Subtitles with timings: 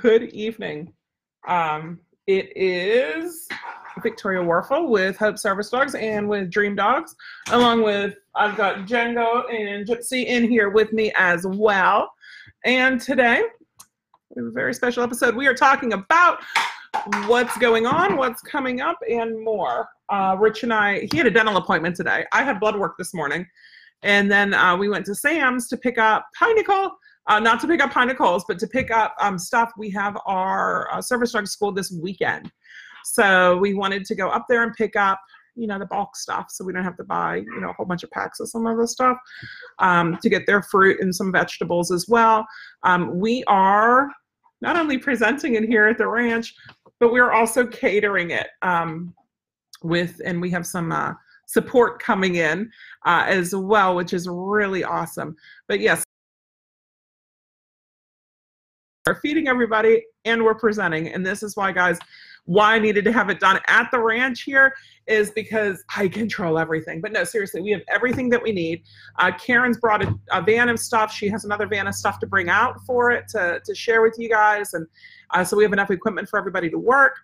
[0.00, 0.90] Good evening.
[1.46, 3.46] Um, it is
[4.02, 7.14] Victoria Warfel with Hope Service Dogs and with Dream Dogs,
[7.50, 12.10] along with I've got Django and Gypsy in here with me as well.
[12.64, 13.42] And today
[14.30, 15.36] we have a very special episode.
[15.36, 16.38] We are talking about
[17.26, 19.90] what's going on, what's coming up, and more.
[20.08, 22.24] Uh, Rich and I, he had a dental appointment today.
[22.32, 23.46] I had blood work this morning.
[24.02, 26.92] And then uh, we went to Sam's to pick up Pinnacle
[27.28, 29.72] uh, not to pick up Pinnacles, but to pick up um, stuff.
[29.76, 32.50] We have our uh, service dog school this weekend.
[33.04, 35.20] So we wanted to go up there and pick up,
[35.54, 37.86] you know, the bulk stuff so we don't have to buy, you know, a whole
[37.86, 39.18] bunch of packs of some of the stuff
[39.78, 42.46] um, to get their fruit and some vegetables as well.
[42.84, 44.08] Um, we are
[44.60, 46.54] not only presenting it here at the ranch,
[47.00, 49.12] but we're also catering it um,
[49.82, 51.12] with, and we have some uh,
[51.46, 52.70] support coming in
[53.04, 55.36] uh, as well, which is really awesome.
[55.66, 56.04] But yes,
[59.06, 61.08] are feeding everybody and we're presenting.
[61.08, 61.98] And this is why, guys,
[62.44, 64.74] why I needed to have it done at the ranch here
[65.06, 67.00] is because I control everything.
[67.00, 68.82] But no, seriously, we have everything that we need.
[69.18, 71.12] Uh, Karen's brought a, a, van of stuff.
[71.12, 74.16] She has another van of stuff to bring out for it to, to share with
[74.18, 74.74] you guys.
[74.74, 74.86] And
[75.30, 77.16] uh, so we have enough equipment for everybody to work.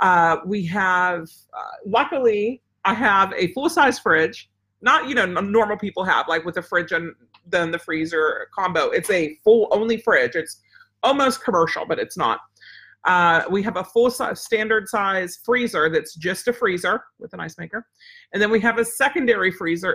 [0.00, 4.50] Uh, we have, uh, luckily, I have a full size fridge.
[4.80, 7.14] Not, you know, normal people have, like with a fridge and
[7.46, 8.90] then the freezer combo.
[8.90, 10.34] It's a full only fridge.
[10.34, 10.60] It's
[11.02, 12.40] almost commercial, but it's not.
[13.04, 17.40] Uh, we have a full size, standard size freezer that's just a freezer with an
[17.40, 17.84] ice maker.
[18.32, 19.94] And then we have a secondary freezer.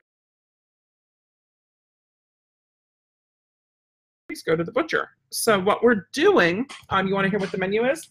[4.27, 5.09] Please go to the butcher.
[5.31, 8.09] So what we're doing, um, you want to hear what the menu is?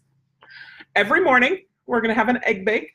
[0.94, 2.90] Every morning, we're going to have an egg bake.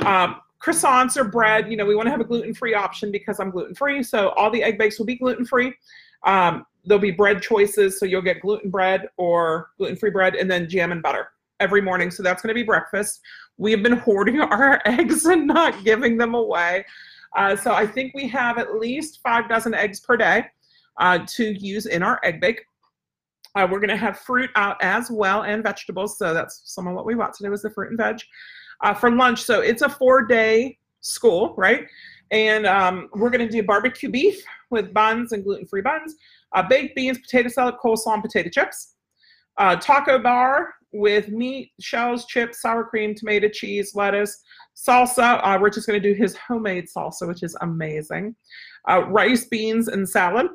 [0.00, 3.50] Um, croissants or bread, you know, we want to have a gluten-free option because I'm
[3.50, 4.02] gluten-free.
[4.02, 5.74] So all the egg bakes will be gluten-free.
[6.26, 7.98] Um, there'll be bread choices.
[7.98, 11.28] So you'll get gluten bread or gluten free bread and then jam and butter
[11.60, 12.10] every morning.
[12.10, 13.20] So that's going to be breakfast.
[13.56, 16.84] We have been hoarding our eggs and not giving them away.
[17.36, 20.46] Uh, so I think we have at least five dozen eggs per day
[20.98, 22.64] uh, to use in our egg bake.
[23.56, 26.18] Uh, we're going to have fruit out as well and vegetables.
[26.18, 28.20] So that's some of what we bought today was the fruit and veg
[28.82, 29.42] uh, for lunch.
[29.42, 31.86] So it's a four day school, right?
[32.30, 34.42] And um, we're going to do barbecue beef
[34.74, 36.14] with buns and gluten free buns
[36.54, 38.94] uh, baked beans, potato salad, coleslaw, and potato chips.
[39.58, 44.42] Uh, taco bar with meat, shells, chips, sour cream, tomato, cheese, lettuce,
[44.76, 45.40] salsa.
[45.44, 48.34] Uh, Rich is going to do his homemade salsa, which is amazing.
[48.88, 50.46] Uh, rice, beans, and salad.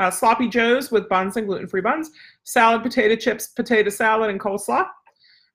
[0.00, 2.10] Uh, sloppy joes with buns and gluten-free buns.
[2.44, 4.86] Salad, potato chips, potato salad, and coleslaw.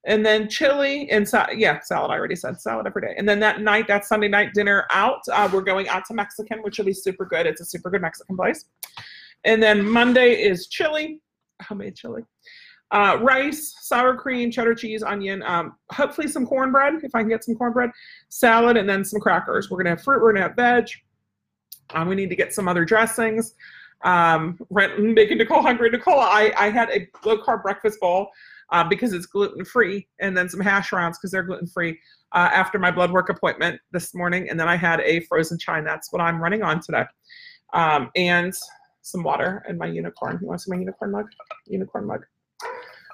[0.06, 2.10] And then chili and sa- yeah, salad.
[2.10, 3.14] I already said salad every day.
[3.16, 6.60] And then that night, that Sunday night dinner out, uh, we're going out to Mexican,
[6.62, 7.46] which will be super good.
[7.46, 8.66] It's a super good Mexican place.
[9.44, 11.20] And then Monday is chili,
[11.62, 12.22] homemade chili.
[12.90, 17.42] Uh, rice, sour cream, cheddar cheese, onion, um, hopefully some cornbread, if I can get
[17.42, 17.90] some cornbread,
[18.28, 19.70] salad, and then some crackers.
[19.70, 20.88] We're to have fruit, we're to have veg.
[21.90, 23.54] Um, we need to get some other dressings.
[24.04, 25.90] Um, making Nicole hungry.
[25.90, 28.30] Nicole, I, I had a low carb breakfast bowl
[28.74, 31.96] uh, because it's gluten free, and then some hash browns because they're gluten free
[32.32, 34.50] uh, after my blood work appointment this morning.
[34.50, 35.84] And then I had a frozen chine.
[35.84, 37.04] That's what I'm running on today.
[37.72, 38.52] Um, and
[39.02, 40.40] some water and my unicorn.
[40.42, 41.26] You want to see my unicorn mug?
[41.68, 42.24] Unicorn mug.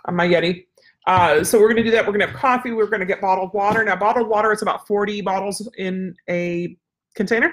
[0.06, 0.65] On my Yeti.
[1.06, 2.06] Uh, so we're going to do that.
[2.06, 2.72] We're going to have coffee.
[2.72, 3.84] We're going to get bottled water.
[3.84, 6.75] Now, bottled water is about 40 bottles in a
[7.15, 7.53] container.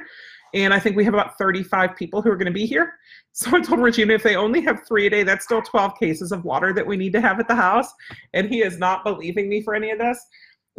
[0.54, 2.94] And I think we have about 35 people who are going to be here.
[3.34, 6.32] So I told even if they only have three a day, that's still 12 cases
[6.32, 7.94] of water that we need to have at the house.
[8.34, 10.20] And he is not believing me for any of this.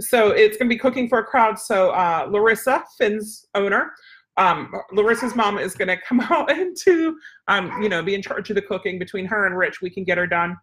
[0.00, 1.58] So it's going to be cooking for a crowd.
[1.58, 3.92] So uh, Larissa, Finn's owner,
[4.38, 7.18] um, Larissa's mom is going to come out and to,
[7.48, 9.82] um, you know, be in charge of the cooking between her and Rich.
[9.82, 10.56] We can get her done.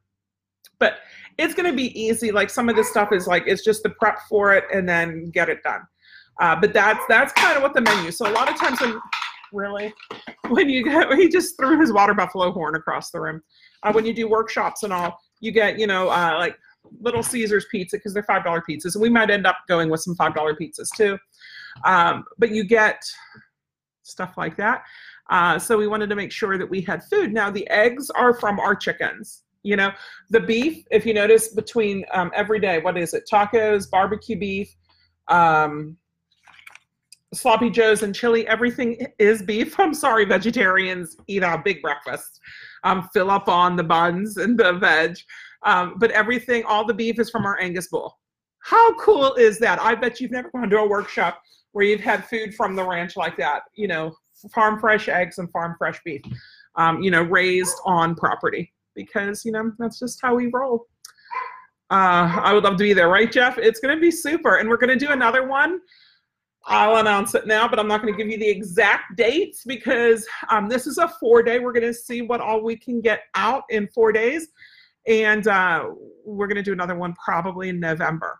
[0.79, 0.97] But
[1.37, 2.31] it's going to be easy.
[2.31, 5.29] Like some of this stuff is like, it's just the prep for it and then
[5.29, 5.81] get it done.
[6.41, 8.11] Uh, but that's, that's kind of what the menu.
[8.11, 8.99] So a lot of times when,
[9.53, 9.93] really,
[10.49, 13.41] when you get, he just threw his water buffalo horn across the room.
[13.83, 16.57] Uh, when you do workshops and all, you get, you know, uh, like
[16.99, 18.95] Little Caesars pizza because they're $5 pizzas.
[18.95, 21.17] And we might end up going with some $5 pizzas too.
[21.85, 23.01] Um, but you get
[24.03, 24.83] stuff like that.
[25.29, 27.33] Uh, so we wanted to make sure that we had food.
[27.33, 29.43] Now the eggs are from our chickens.
[29.63, 29.91] You know,
[30.29, 33.27] the beef, if you notice between um, every day, what is it?
[33.31, 34.69] Tacos, barbecue beef,
[35.27, 35.97] um,
[37.35, 39.79] sloppy joes and chili, everything is beef.
[39.79, 42.39] I'm sorry, vegetarians eat a big breakfast.
[42.83, 45.17] Um, fill up on the buns and the veg.
[45.63, 48.19] Um, but everything, all the beef is from our Angus bull.
[48.59, 49.79] How cool is that?
[49.79, 51.41] I bet you've never gone to a workshop
[51.71, 54.15] where you've had food from the ranch like that, you know,
[54.53, 56.21] farm fresh eggs and farm fresh beef,
[56.75, 60.87] um, you know, raised on property because, you know, that's just how we roll.
[61.91, 63.57] Uh, I would love to be there, right, Jeff?
[63.57, 64.55] It's going to be super.
[64.55, 65.79] And we're going to do another one.
[66.67, 70.25] I'll announce it now, but I'm not going to give you the exact dates because
[70.49, 71.59] um, this is a four day.
[71.59, 74.47] We're going to see what all we can get out in four days.
[75.07, 75.89] And uh,
[76.25, 78.39] we're going to do another one probably in November.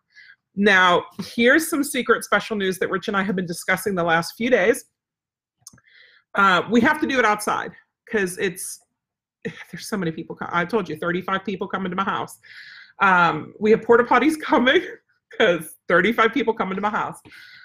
[0.55, 1.03] Now,
[1.35, 4.49] here's some secret special news that Rich and I have been discussing the last few
[4.49, 4.85] days.
[6.33, 7.73] Uh, we have to do it outside
[8.05, 8.79] because it's
[9.71, 10.37] there's so many people.
[10.41, 12.39] I told you, 35 people coming to my house.
[13.01, 14.81] Um, we have porta potties coming
[15.31, 17.19] because 35 people coming to my house.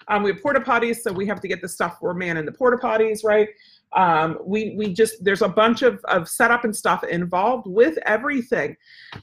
[0.08, 2.44] Um, we have porta potties, so we have to get the stuff for man in
[2.44, 3.48] the porta potties, right?
[3.92, 8.76] Um, we we just there's a bunch of of setup and stuff involved with everything,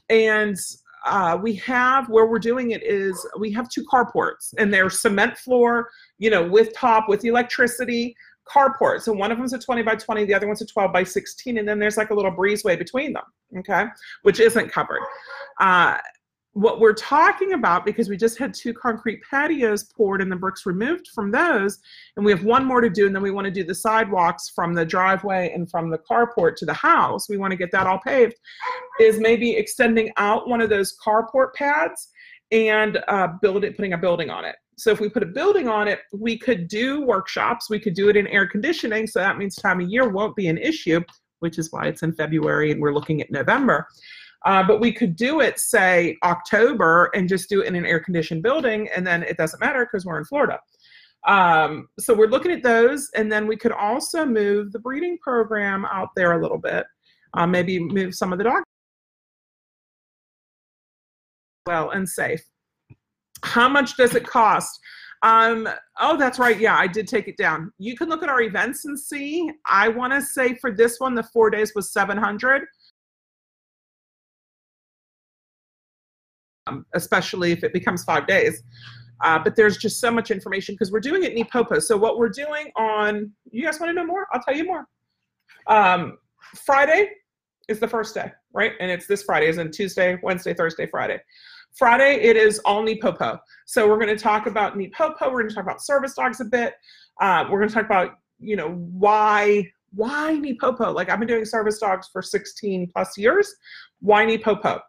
[0.08, 0.56] and
[1.04, 5.38] uh, we have where we're doing it is we have two carports and they're cement
[5.38, 5.88] floor,
[6.18, 8.14] you know, with top with electricity
[8.48, 9.02] carport.
[9.02, 11.58] So one of them's a 20 by 20, the other one's a 12 by 16,
[11.58, 13.24] and then there's like a little breezeway between them,
[13.58, 13.84] okay,
[14.22, 15.00] which isn't covered.
[15.60, 15.98] Uh,
[16.58, 20.66] what we're talking about, because we just had two concrete patios poured and the bricks
[20.66, 21.78] removed from those,
[22.16, 24.50] and we have one more to do, and then we want to do the sidewalks
[24.50, 27.28] from the driveway and from the carport to the house.
[27.28, 28.34] We want to get that all paved,
[28.98, 32.08] is maybe extending out one of those carport pads
[32.50, 34.56] and uh, build it, putting a building on it.
[34.78, 37.70] So if we put a building on it, we could do workshops.
[37.70, 39.06] We could do it in air conditioning.
[39.06, 41.02] So that means time of year won't be an issue,
[41.38, 43.86] which is why it's in February and we're looking at November.
[44.44, 48.00] Uh, but we could do it, say, October and just do it in an air
[48.00, 50.58] conditioned building, and then it doesn't matter because we're in Florida.
[51.26, 55.84] Um, so we're looking at those, and then we could also move the breeding program
[55.86, 56.86] out there a little bit.
[57.34, 58.64] Uh, maybe move some of the dogs
[61.68, 62.42] well and safe.
[63.44, 64.80] How much does it cost?
[65.22, 65.68] Um,
[66.00, 66.58] oh, that's right.
[66.58, 67.72] Yeah, I did take it down.
[67.78, 69.50] You can look at our events and see.
[69.66, 72.62] I want to say for this one, the four days was 700.
[76.68, 78.62] Um, especially if it becomes five days.
[79.24, 81.82] Uh, but there's just so much information because we're doing it in Epopo.
[81.82, 84.26] So what we're doing on, you guys want to know more?
[84.32, 84.86] I'll tell you more.
[85.66, 86.18] Um,
[86.64, 87.10] Friday
[87.68, 88.72] is the first day, right?
[88.80, 91.18] And it's this Friday, is in Tuesday, Wednesday, Thursday, Friday.
[91.76, 93.38] Friday, it is all NePoPo.
[93.66, 95.20] So we're going to talk about NePoPo.
[95.22, 96.74] We're going to talk about service dogs a bit.
[97.20, 100.94] Uh, we're going to talk about, you know, why why NePoPo?
[100.94, 103.54] Like I've been doing service dogs for 16 plus years.
[104.00, 104.80] Why NePoPo?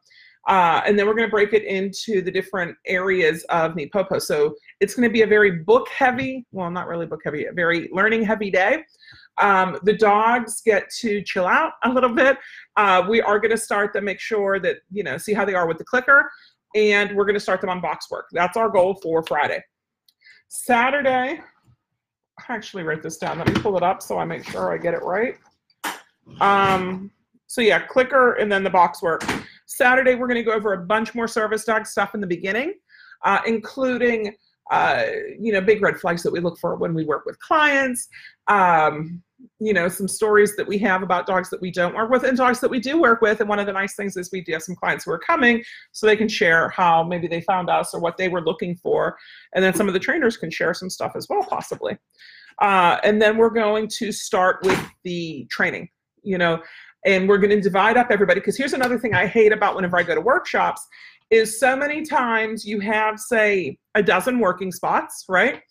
[0.47, 4.21] Uh, and then we're going to break it into the different areas of NePoPo.
[4.21, 7.51] So it's going to be a very book heavy, well, not really book heavy, a
[7.51, 8.83] very learning heavy day.
[9.37, 12.37] Um, the dogs get to chill out a little bit.
[12.77, 15.55] Uh, we are going to start them, make sure that, you know, see how they
[15.55, 16.29] are with the clicker
[16.75, 18.27] and we're going to start them on box work.
[18.31, 19.63] That's our goal for Friday.
[20.49, 21.41] Saturday,
[22.39, 23.37] I actually wrote this down.
[23.37, 25.37] Let me pull it up so I make sure I get it right.
[26.41, 27.11] Um,
[27.47, 29.23] so yeah, clicker and then the box work.
[29.69, 32.73] Saturday, we're going to go over a bunch more service dog stuff in the beginning,
[33.23, 34.35] uh, including
[34.71, 35.03] uh,
[35.39, 38.07] you know big red flags that we look for when we work with clients.
[38.47, 39.21] Um,
[39.59, 42.37] you know, some stories that we have about dogs that we don't work with and
[42.37, 43.39] dogs that we do work with.
[43.39, 45.63] And one of the nice things is we do have some clients who are coming
[45.93, 49.17] so they can share how maybe they found us or what they were looking for.
[49.55, 51.97] And then some of the trainers can share some stuff as well, possibly.
[52.61, 55.87] Uh, and then we're going to start with the training,
[56.21, 56.61] you know,
[57.05, 58.39] and we're going to divide up everybody.
[58.39, 60.85] Because here's another thing I hate about whenever I go to workshops
[61.29, 65.61] is so many times you have, say, a dozen working spots, right?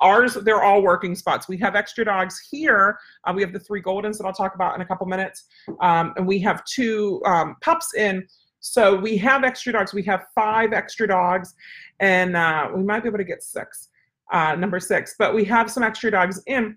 [0.00, 1.48] Ours, they're all working spots.
[1.48, 2.98] We have extra dogs here.
[3.24, 5.44] Uh, we have the three Goldens that I'll talk about in a couple minutes.
[5.80, 8.26] Um, and we have two um, pups in.
[8.60, 9.94] So we have extra dogs.
[9.94, 11.54] We have five extra dogs,
[12.00, 13.88] and uh, we might be able to get six,
[14.32, 15.14] uh, number six.
[15.18, 16.76] But we have some extra dogs in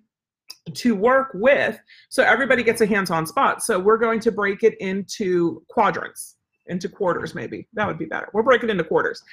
[0.74, 1.80] to work with.
[2.10, 3.64] So everybody gets a hands-on spot.
[3.64, 6.36] So we're going to break it into quadrants
[6.70, 7.68] into quarters maybe.
[7.74, 8.30] That would be better.
[8.34, 9.24] We'll break it into quarters.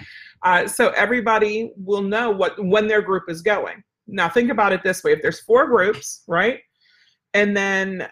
[0.42, 3.82] Uh, so everybody will know what when their group is going.
[4.08, 5.12] Now think about it this way.
[5.12, 6.60] If there's four groups right
[7.34, 8.08] and then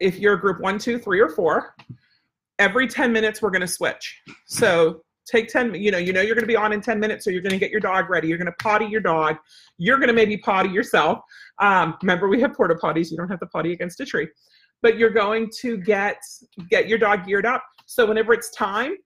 [0.00, 1.74] if you're group one two three or four
[2.58, 4.20] every 10 minutes we're going to switch.
[4.46, 7.24] So take 10 you know you know you're going to be on in 10 minutes
[7.24, 8.28] so you're going to get your dog ready.
[8.28, 9.36] You're going to potty your dog.
[9.76, 11.18] You're going to maybe potty yourself.
[11.60, 13.10] Um, remember we have porta potties.
[13.10, 14.28] You don't have to potty against a tree.
[14.80, 16.22] But you're going to get
[16.70, 17.64] get your dog geared up.
[17.86, 18.96] So whenever it's time,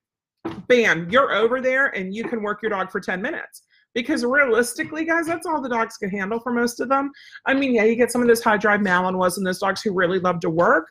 [0.68, 3.62] bam, you're over there and you can work your dog for 10 minutes.
[3.94, 7.10] Because realistically, guys, that's all the dogs can handle for most of them.
[7.46, 9.92] I mean, yeah, you get some of those high drive Malinois and those dogs who
[9.92, 10.88] really love to work,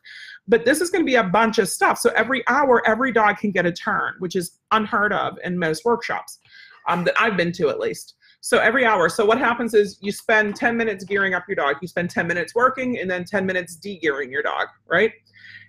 [0.47, 1.97] but this is going to be a bunch of stuff.
[1.97, 5.83] So every hour, every dog can get a turn, which is unheard of in most
[5.83, 6.39] workshops
[6.87, 8.15] um, that I've been to at least.
[8.41, 9.07] So every hour.
[9.07, 11.75] So what happens is you spend 10 minutes gearing up your dog.
[11.81, 15.11] You spend 10 minutes working and then 10 minutes de-gearing your dog, right?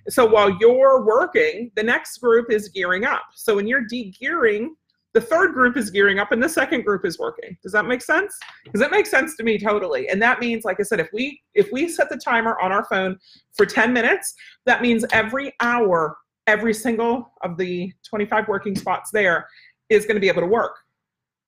[0.09, 3.23] So while you're working, the next group is gearing up.
[3.35, 4.75] So when you're de-gearing,
[5.15, 7.57] the third group is gearing up and the second group is working.
[7.63, 8.39] Does that make sense?
[8.65, 10.09] Because that makes sense to me totally.
[10.09, 12.85] And that means, like I said, if we if we set the timer on our
[12.87, 13.19] phone
[13.55, 16.17] for 10 minutes, that means every hour,
[16.47, 19.47] every single of the 25 working spots there
[19.91, 20.77] is going to be able to work.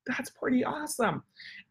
[0.07, 1.23] That's pretty awesome.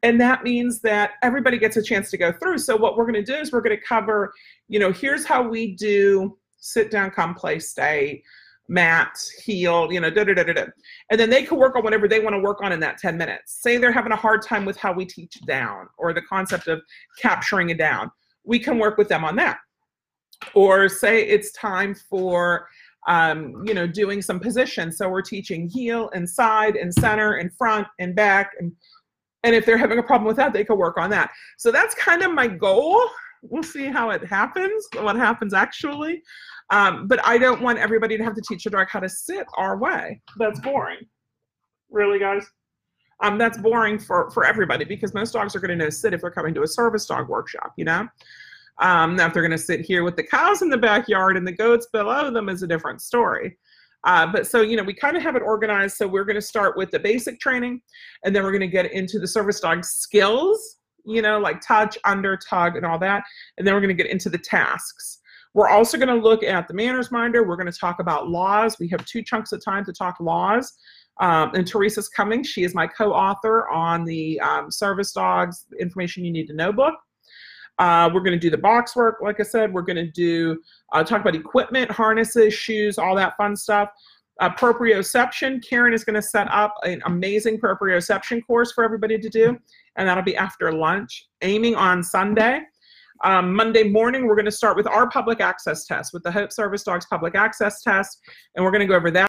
[0.02, 2.58] And that means that everybody gets a chance to go through.
[2.58, 4.34] So what we're going to do is we're going to cover,
[4.68, 8.24] you know, here's how we do sit down, come play, stay,
[8.70, 10.66] mat, heel, you know, da da da da da.
[11.10, 13.18] And then they can work on whatever they want to work on in that 10
[13.18, 13.62] minutes.
[13.62, 16.82] Say they're having a hard time with how we teach down or the concept of
[17.22, 18.10] capturing a down.
[18.46, 19.58] We can work with them on that.
[20.54, 22.68] Or say it's time for
[23.08, 24.98] um, you know, doing some positions.
[24.98, 28.52] So we're teaching heel and side and center and front and back.
[28.60, 28.72] And,
[29.44, 31.32] and if they're having a problem with that, they can work on that.
[31.58, 33.06] So that's kind of my goal.
[33.42, 36.24] We'll see how it happens, what happens actually.
[36.70, 39.46] Um, but I don't want everybody to have to teach a dog how to sit
[39.58, 40.22] our way.
[40.38, 41.00] That's boring.
[41.90, 42.46] Really, guys?
[43.22, 46.22] Um, that's boring for, for everybody because most dogs are going to know sit if
[46.22, 48.08] they're coming to a service dog workshop, you know?
[48.80, 51.46] Um, now, if they're going to sit here with the cows in the backyard and
[51.46, 53.58] the goats below them is a different story.
[54.06, 55.96] Uh, but so, you know, we kind of have it organized.
[55.96, 57.82] So we're going to start with the basic training
[58.26, 61.98] and then we're going to get into the service dog skills, you know, like touch,
[62.04, 63.24] under, tug, and all that.
[63.58, 65.20] And then we're going to get into the tasks.
[65.54, 67.44] We're also going to look at the manners minder.
[67.44, 68.80] We're going to talk about laws.
[68.80, 70.74] We have two chunks of time to talk laws.
[71.20, 72.44] Um, and Teresa's coming.
[72.44, 76.96] She is my co-author on the um, Service Dogs Information You Need to Know book.
[77.80, 79.74] Uh, we're going to do the box work, like I said.
[79.74, 80.60] We're going to do
[80.92, 83.90] uh, talk about equipment, harnesses, shoes, all that fun stuff.
[84.40, 85.64] Uh, proprioception.
[85.68, 89.58] Karen is going to set up an amazing proprioception course for everybody to do,
[89.96, 91.28] and that'll be after lunch.
[91.42, 92.62] Aiming on Sunday.
[93.24, 96.52] Um, Monday morning, we're going to start with our public access test, with the Hope
[96.52, 98.20] Service Dogs public access test,
[98.56, 99.28] and we're going to go over that.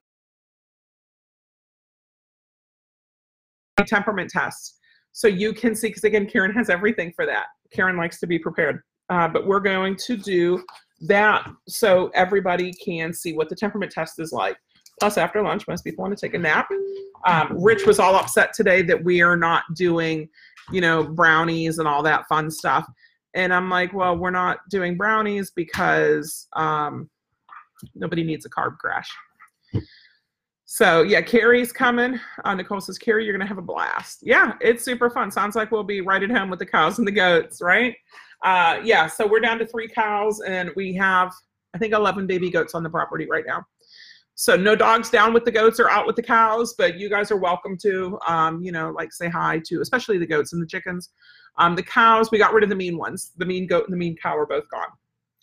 [3.86, 4.78] Temperament test.
[5.12, 7.46] So you can see, because again, Karen has everything for that.
[7.72, 8.80] Karen likes to be prepared.
[9.10, 10.64] Uh, but we're going to do
[11.02, 14.56] that so everybody can see what the temperament test is like.
[15.00, 16.68] Plus, after lunch, most people want to take a nap.
[17.26, 20.28] Um, Rich was all upset today that we are not doing,
[20.72, 22.86] you know, brownies and all that fun stuff.
[23.34, 27.10] And I'm like, well, we're not doing brownies because um,
[27.94, 29.10] nobody needs a carb crash.
[30.66, 32.18] So yeah, Carrie's coming.
[32.44, 34.20] Uh, Nicole says, Carrie, you're gonna have a blast.
[34.22, 35.30] Yeah, it's super fun.
[35.30, 37.94] Sounds like we'll be right at home with the cows and the goats, right?
[38.44, 41.32] Uh, yeah, so we're down to three cows and we have,
[41.74, 43.64] I think, 11 baby goats on the property right now.
[44.36, 47.30] So no dogs down with the goats or out with the cows, but you guys
[47.30, 50.66] are welcome to, um, you know, like say hi to, especially the goats and the
[50.66, 51.10] chickens.
[51.56, 53.32] Um, the cows, we got rid of the mean ones.
[53.36, 54.88] The mean goat and the mean cow are both gone.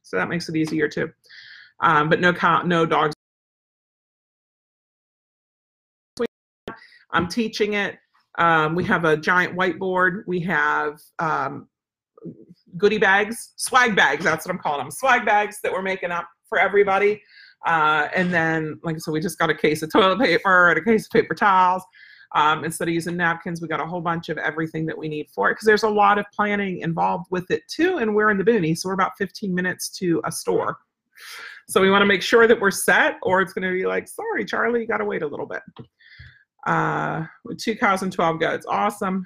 [0.03, 1.09] So that makes it easier too.
[1.81, 3.15] Um, but no cow, no dogs.
[7.11, 7.97] I'm teaching it.
[8.37, 10.23] Um, we have a giant whiteboard.
[10.27, 11.67] We have um,
[12.77, 14.23] goodie bags, swag bags.
[14.23, 14.91] That's what I'm calling them.
[14.91, 17.21] Swag bags that we're making up for everybody.
[17.65, 20.79] Uh, and then, like I said, we just got a case of toilet paper and
[20.79, 21.83] a case of paper towels.
[22.33, 25.29] Um, instead of using napkins, we got a whole bunch of everything that we need
[25.29, 27.97] for it because there's a lot of planning involved with it too.
[27.97, 30.77] And we're in the boonies, so we're about 15 minutes to a store.
[31.67, 34.07] So we want to make sure that we're set, or it's going to be like,
[34.07, 35.61] sorry, Charlie, you got to wait a little bit.
[36.67, 38.65] Uh, with two cows and 12 goats.
[38.67, 39.25] Awesome.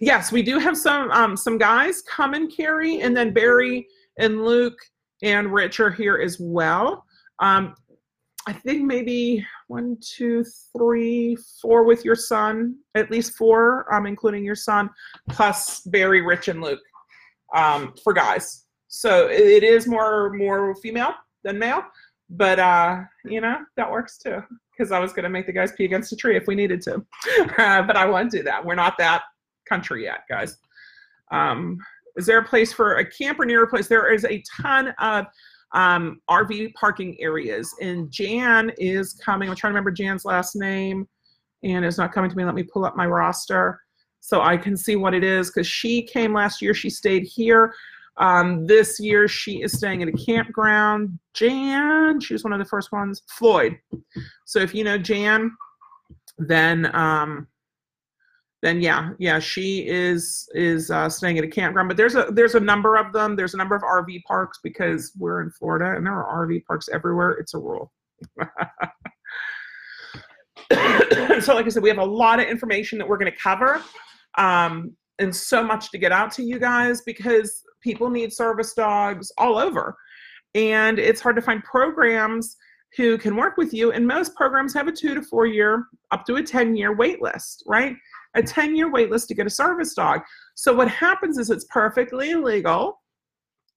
[0.00, 3.86] Yes, we do have some um, some guys come and carry, and then Barry
[4.18, 4.78] and Luke
[5.22, 7.04] and Rich are here as well.
[7.40, 7.74] Um,
[8.48, 10.42] I think maybe one, two,
[10.74, 14.88] three, four with your son, at least four, um, including your son,
[15.28, 16.80] plus Barry, Rich, and Luke
[17.54, 18.64] um, for guys.
[18.88, 21.12] So it is more more female
[21.44, 21.82] than male,
[22.30, 24.42] but uh, you know that works too.
[24.72, 26.94] Because I was gonna make the guys pee against a tree if we needed to,
[27.58, 28.64] uh, but I won't do that.
[28.64, 29.24] We're not that
[29.68, 30.56] country yet, guys.
[31.30, 31.76] Um,
[32.16, 33.88] is there a place for a camper near a place?
[33.88, 35.26] There is a ton of
[35.72, 37.74] um, RV parking areas.
[37.80, 39.48] And Jan is coming.
[39.48, 41.08] I'm trying to remember Jan's last name,
[41.62, 42.44] and it's not coming to me.
[42.44, 43.80] Let me pull up my roster
[44.20, 46.74] so I can see what it is because she came last year.
[46.74, 47.74] She stayed here.
[48.16, 51.18] Um, this year she is staying at a campground.
[51.34, 53.22] Jan, she was one of the first ones.
[53.28, 53.78] Floyd.
[54.44, 55.56] So if you know Jan,
[56.38, 57.46] then um,
[58.62, 61.88] then yeah, yeah, she is is uh, staying at a campground.
[61.88, 63.36] But there's a there's a number of them.
[63.36, 66.88] There's a number of RV parks because we're in Florida and there are RV parks
[66.92, 67.30] everywhere.
[67.32, 67.92] It's a rule.
[71.40, 73.80] so, like I said, we have a lot of information that we're going to cover,
[74.36, 79.30] um, and so much to get out to you guys because people need service dogs
[79.38, 79.96] all over.
[80.54, 82.56] and it's hard to find programs
[82.96, 83.92] who can work with you.
[83.92, 87.20] And most programs have a two to four year, up to a 10 year wait
[87.20, 87.94] list, right?
[88.34, 90.20] A 10 year wait list to get a service dog.
[90.54, 93.00] So what happens is it's perfectly legal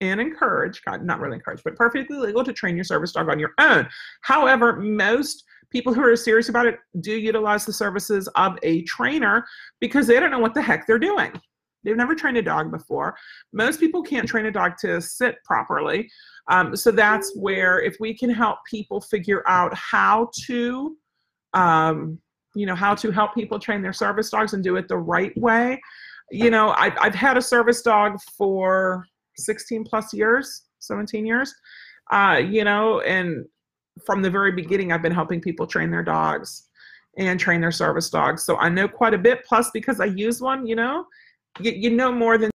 [0.01, 3.51] and encouraged, not really encouraged, but perfectly legal to train your service dog on your
[3.59, 3.87] own.
[4.21, 9.45] However, most people who are serious about it do utilize the services of a trainer
[9.79, 11.31] because they don't know what the heck they're doing.
[11.83, 13.15] They've never trained a dog before.
[13.53, 16.09] Most people can't train a dog to sit properly.
[16.49, 20.97] Um, so that's where if we can help people figure out how to,
[21.53, 22.19] um,
[22.55, 25.35] you know, how to help people train their service dogs and do it the right
[25.37, 25.79] way.
[26.31, 29.05] You know, I've, I've had a service dog for
[29.37, 31.53] 16 plus years, 17 years,
[32.11, 33.45] uh, you know, and
[34.05, 36.67] from the very beginning, I've been helping people train their dogs
[37.17, 38.45] and train their service dogs.
[38.45, 39.43] So I know quite a bit.
[39.45, 41.05] Plus, because I use one, you know,
[41.59, 42.51] you, you know more than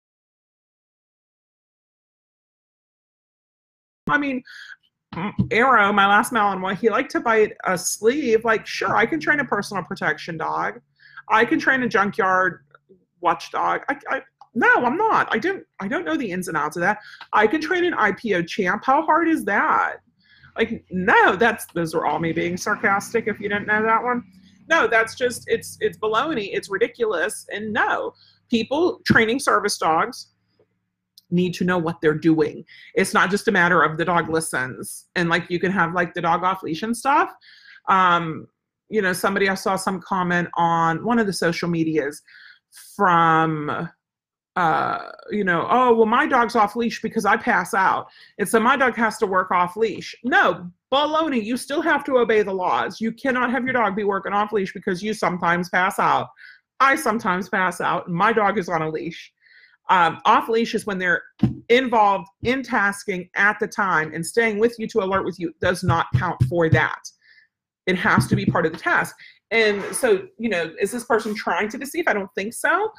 [4.09, 4.43] I mean,
[5.51, 8.45] Arrow, my last Malinois, he liked to bite a sleeve.
[8.45, 10.81] Like, sure, I can train a personal protection dog.
[11.29, 12.65] I can train a junkyard
[13.21, 13.83] watchdog.
[13.89, 14.23] I, I
[14.55, 15.29] no, I'm not.
[15.31, 15.65] I don't.
[15.81, 16.99] I don't know the ins and outs of that.
[17.33, 18.85] I can train an IPO champ.
[18.85, 19.97] How hard is that?
[20.57, 23.27] Like, no, that's those are all me being sarcastic.
[23.27, 24.25] If you didn't know that one,
[24.69, 26.51] no, that's just it's it's baloney.
[26.53, 27.47] It's ridiculous.
[27.53, 28.15] And no,
[28.51, 30.29] people training service dogs
[31.31, 32.65] need to know what they're doing.
[32.95, 36.15] It's not just a matter of the dog listens and like you can have like
[36.15, 37.33] the dog off leash and stuff.
[37.89, 38.47] Um,
[38.89, 42.23] you know, somebody I saw some comment on one of the social medias
[42.95, 43.89] from
[44.57, 48.07] uh, you know, oh, well, my dog's off leash because I pass out.
[48.39, 50.15] And so my dog has to work off leash.
[50.25, 51.45] No, baloney.
[51.45, 52.99] You still have to obey the laws.
[52.99, 56.29] You cannot have your dog be working off leash because you sometimes pass out.
[56.81, 58.09] I sometimes pass out.
[58.09, 59.31] My dog is on a leash.
[59.89, 61.23] Um, off leash is when they're
[61.69, 65.83] involved in tasking at the time and staying with you to alert with you does
[65.83, 67.01] not count for that.
[67.87, 69.15] It has to be part of the task.
[69.53, 72.09] And so, you know, is this person trying to deceive?
[72.09, 72.91] I don't think so.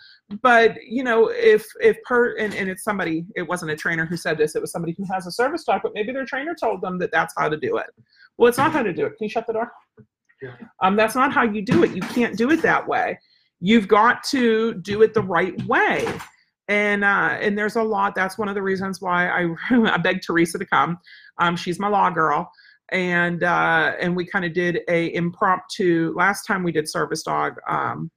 [0.41, 4.15] But, you know, if if per and, and it's somebody, it wasn't a trainer who
[4.15, 6.81] said this, it was somebody who has a service dog, but maybe their trainer told
[6.81, 7.87] them that that's how to do it.
[8.37, 9.17] Well, it's not how to do it.
[9.17, 9.69] Can you shut the door?
[10.41, 10.53] Yeah.
[10.81, 11.91] Um, that's not how you do it.
[11.93, 13.19] You can't do it that way.
[13.59, 16.07] You've got to do it the right way
[16.67, 18.15] and uh, and there's a lot.
[18.15, 19.55] That's one of the reasons why I
[19.93, 20.99] I begged Teresa to come.
[21.39, 22.51] Um, she's my law girl,
[22.91, 26.13] and uh, and we kind of did a impromptu.
[26.15, 28.11] Last time we did service dog um,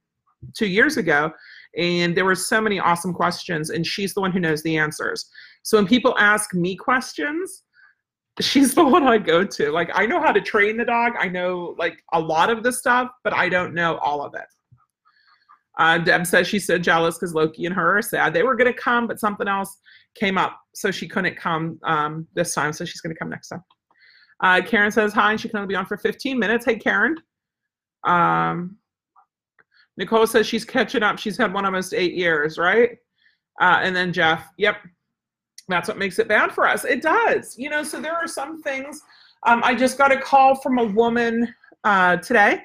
[0.53, 1.31] two years ago,
[1.77, 5.29] and there were so many awesome questions, and she's the one who knows the answers.
[5.63, 7.63] So when people ask me questions,
[8.39, 9.71] she's the one I go to.
[9.71, 11.13] Like I know how to train the dog.
[11.19, 14.47] I know like a lot of the stuff, but I don't know all of it.
[15.81, 18.35] Uh, Deb says she's so jealous because Loki and her are sad.
[18.35, 19.79] They were going to come, but something else
[20.13, 22.71] came up, so she couldn't come um, this time.
[22.71, 23.63] So she's going to come next time.
[24.43, 26.65] Uh, Karen says hi, and she can only be on for 15 minutes.
[26.65, 27.15] Hey, Karen.
[28.03, 28.77] Um,
[29.97, 31.17] Nicole says she's catching up.
[31.17, 32.91] She's had one almost eight years, right?
[33.59, 34.77] Uh, and then Jeff, yep,
[35.67, 36.85] that's what makes it bad for us.
[36.85, 37.81] It does, you know.
[37.81, 39.01] So there are some things.
[39.47, 41.51] Um, I just got a call from a woman
[41.83, 42.61] uh, today.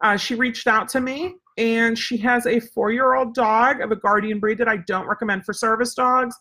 [0.00, 4.40] Uh, she reached out to me and she has a four-year-old dog of a guardian
[4.40, 6.34] breed that I don't recommend for service dogs,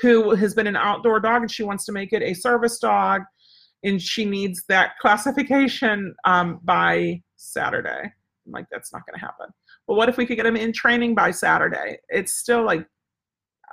[0.00, 3.22] who has been an outdoor dog and she wants to make it a service dog,
[3.82, 8.12] and she needs that classification um, by Saturday.
[8.46, 9.46] I'm like, that's not going to happen.
[9.86, 11.98] Well, what if we could get him in training by Saturday?
[12.08, 12.86] It's still like,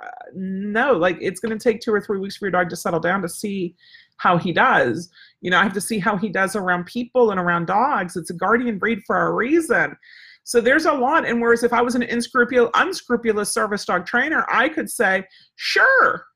[0.02, 2.76] uh, no, like it's going to take two or three weeks for your dog to
[2.76, 3.74] settle down to see
[4.18, 5.10] how he does.
[5.40, 8.16] You know, I have to see how he does around people and around dogs.
[8.16, 9.96] It's a guardian breed for a reason.
[10.44, 11.26] So there's a lot.
[11.26, 15.24] And whereas if I was an unscrupulous, unscrupulous service dog trainer, I could say,
[15.56, 16.26] sure,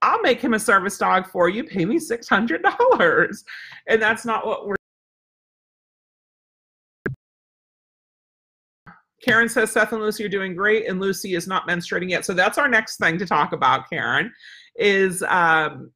[0.00, 1.64] I'll make him a service dog for you.
[1.64, 3.44] Pay me $600.
[3.88, 4.76] And that's not what we're.
[9.22, 12.24] Karen says Seth and Lucy are doing great, and Lucy is not menstruating yet.
[12.24, 14.32] So that's our next thing to talk about, Karen,
[14.76, 15.90] is, um,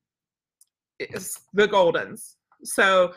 [0.98, 2.34] is the Goldens.
[2.64, 3.14] So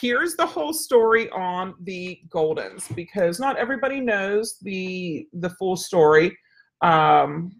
[0.00, 6.36] here's the whole story on the Goldens because not everybody knows the the full story.
[6.82, 7.52] Um,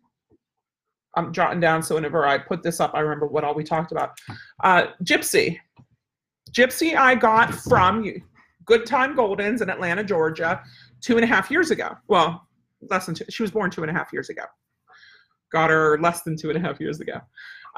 [1.17, 3.91] I'm jotting down so whenever I put this up, I remember what all we talked
[3.91, 4.11] about.
[4.63, 5.59] Uh, Gypsy,
[6.53, 8.05] Gypsy, I got from
[8.67, 10.63] Good Time Goldens in Atlanta, Georgia,
[11.01, 11.97] two and a half years ago.
[12.09, 12.47] Well,
[12.91, 13.25] less than two.
[13.31, 14.43] She was born two and a half years ago.
[15.53, 17.21] Got her less than two and a half years ago.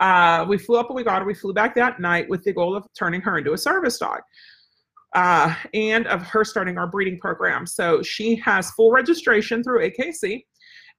[0.01, 1.27] Uh, we flew up and we got her.
[1.27, 4.21] We flew back that night with the goal of turning her into a service dog
[5.15, 7.67] uh, and of her starting our breeding program.
[7.67, 10.43] So she has full registration through AKC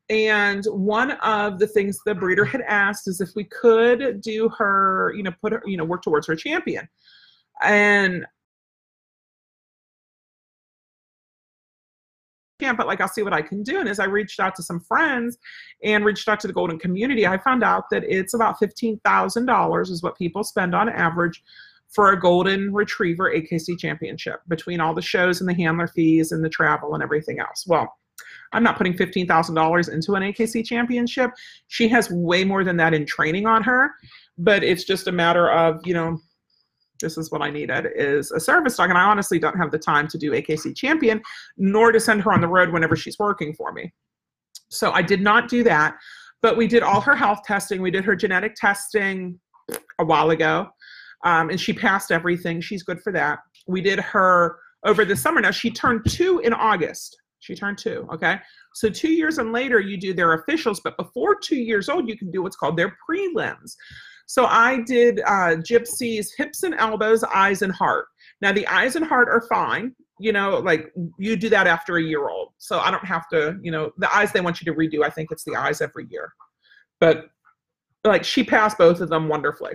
[0.09, 5.13] and one of the things the breeder had asked is if we could do her,
[5.15, 6.87] you know, put her, you know, work towards her champion.
[7.61, 8.25] And
[12.59, 13.79] can't, but like I'll see what I can do.
[13.79, 15.37] And as I reached out to some friends
[15.83, 20.03] and reached out to the golden community, I found out that it's about $15,000 is
[20.03, 21.43] what people spend on average
[21.89, 26.43] for a golden retriever AKC championship between all the shows and the handler fees and
[26.43, 27.65] the travel and everything else.
[27.67, 27.91] Well,
[28.51, 31.31] I'm not putting $15,000 into an AKC championship.
[31.67, 33.91] She has way more than that in training on her,
[34.37, 36.19] but it's just a matter of, you know,
[36.99, 38.89] this is what I needed is a service dog.
[38.89, 41.21] And I honestly don't have the time to do AKC champion,
[41.57, 43.91] nor to send her on the road whenever she's working for me.
[44.69, 45.95] So I did not do that,
[46.41, 47.81] but we did all her health testing.
[47.81, 49.39] We did her genetic testing
[49.99, 50.67] a while ago.
[51.25, 52.61] Um, and she passed everything.
[52.61, 53.39] She's good for that.
[53.67, 55.41] We did her over the summer.
[55.41, 57.17] Now she turned two in August.
[57.39, 58.07] She turned two.
[58.13, 58.37] Okay.
[58.73, 62.17] So two years and later, you do their officials, but before two years old, you
[62.17, 63.75] can do what's called their prelims.
[64.29, 68.05] So I did uh, Gypsy's hips and elbows, eyes and heart.
[68.41, 69.95] Now the eyes and heart are fine.
[70.19, 72.49] You know, like you do that after a year old.
[72.59, 75.03] So I don't have to, you know, the eyes they want you to redo.
[75.03, 76.31] I think it's the eyes every year.
[76.99, 77.25] But
[78.03, 79.73] like she passed both of them wonderfully.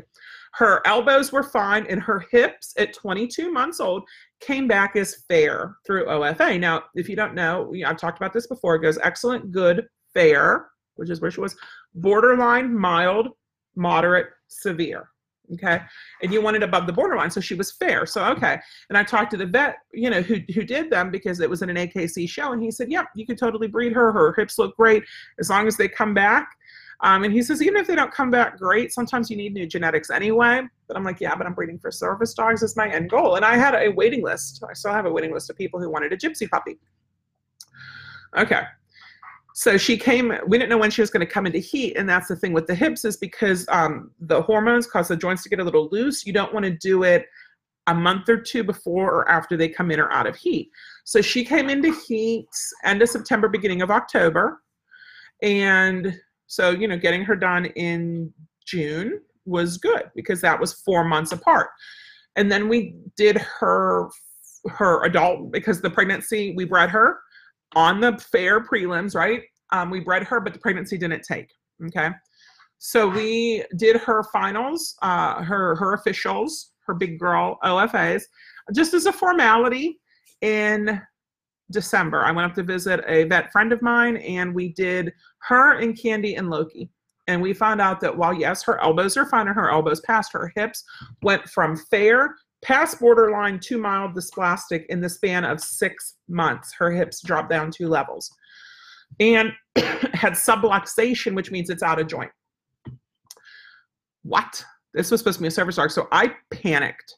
[0.53, 4.05] Her elbows were fine, and her hips at 22 months old
[4.39, 6.61] came back as fair through OFA.
[6.61, 8.77] Now, if you don't know, I've talked about this before.
[8.77, 11.57] It goes excellent, good, fair, which is where she was,
[11.97, 13.31] borderline, mild,
[13.77, 15.09] moderate, severe.
[15.53, 15.81] Okay.
[16.23, 17.31] And you wanted above the borderline.
[17.31, 18.07] So she was fair.
[18.07, 18.59] So, okay.
[18.89, 21.61] And I talked to the vet, you know, who, who did them because it was
[21.61, 22.53] in an AKC show.
[22.53, 24.11] And he said, yep, you could totally breed her.
[24.11, 25.05] Her hips look great
[25.39, 26.49] as long as they come back.
[27.01, 29.67] Um, and he says, even if they don't come back great, sometimes you need new
[29.67, 30.63] genetics anyway.
[30.89, 33.35] But I'm like, yeah, but I'm breeding for service dogs is my end goal.
[33.35, 34.65] And I had a waiting list.
[34.69, 36.79] I still have a waiting list of people who wanted a gypsy puppy.
[38.39, 38.63] Okay
[39.55, 42.09] so she came we didn't know when she was going to come into heat and
[42.09, 45.49] that's the thing with the hips is because um, the hormones cause the joints to
[45.49, 47.27] get a little loose you don't want to do it
[47.87, 50.71] a month or two before or after they come in or out of heat.
[51.05, 52.49] So she came into heat
[52.85, 54.61] end of september beginning of october
[55.43, 58.33] and so you know getting her done in
[58.67, 61.69] june was good because that was four months apart.
[62.37, 64.09] And then we did her
[64.69, 67.19] her adult because the pregnancy we bred her
[67.77, 69.43] on the fair prelims, right?
[69.73, 71.51] Um, we bred her, but the pregnancy didn't take.
[71.87, 72.11] Okay.
[72.79, 78.25] So we did her finals, uh, her her officials, her big girl OFAs,
[78.75, 80.01] just as a formality
[80.43, 81.01] in
[81.71, 82.25] December.
[82.25, 85.13] I went up to visit a vet friend of mine, and we did
[85.49, 86.91] her and Candy and Loki.
[87.27, 90.33] And we found out that while yes, her elbows are fine and her elbows passed,
[90.35, 90.85] her hips
[91.23, 96.73] went from fair past borderline to mild dysplastic in the span of six months.
[96.73, 98.31] Her hips dropped down two levels
[99.21, 102.31] and had subluxation, which means it's out of joint.
[104.23, 104.65] What?
[104.95, 105.91] This was supposed to be a service dog.
[105.91, 107.15] So I panicked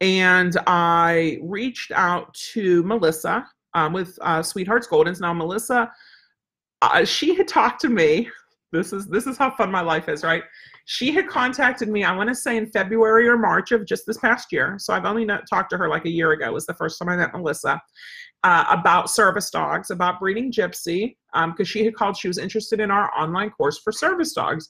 [0.00, 5.20] and I reached out to Melissa um, with uh, Sweethearts Goldens.
[5.20, 5.90] Now, Melissa,
[6.82, 8.28] uh, she had talked to me.
[8.74, 10.42] This is this is how fun my life is, right?
[10.86, 14.18] She had contacted me, I want to say in February or March of just this
[14.18, 14.76] past year.
[14.78, 17.08] So I've only not talked to her like a year ago, was the first time
[17.08, 17.80] I met Melissa,
[18.42, 22.80] uh, about service dogs, about breeding gypsy, because um, she had called, she was interested
[22.80, 24.68] in our online course for service dogs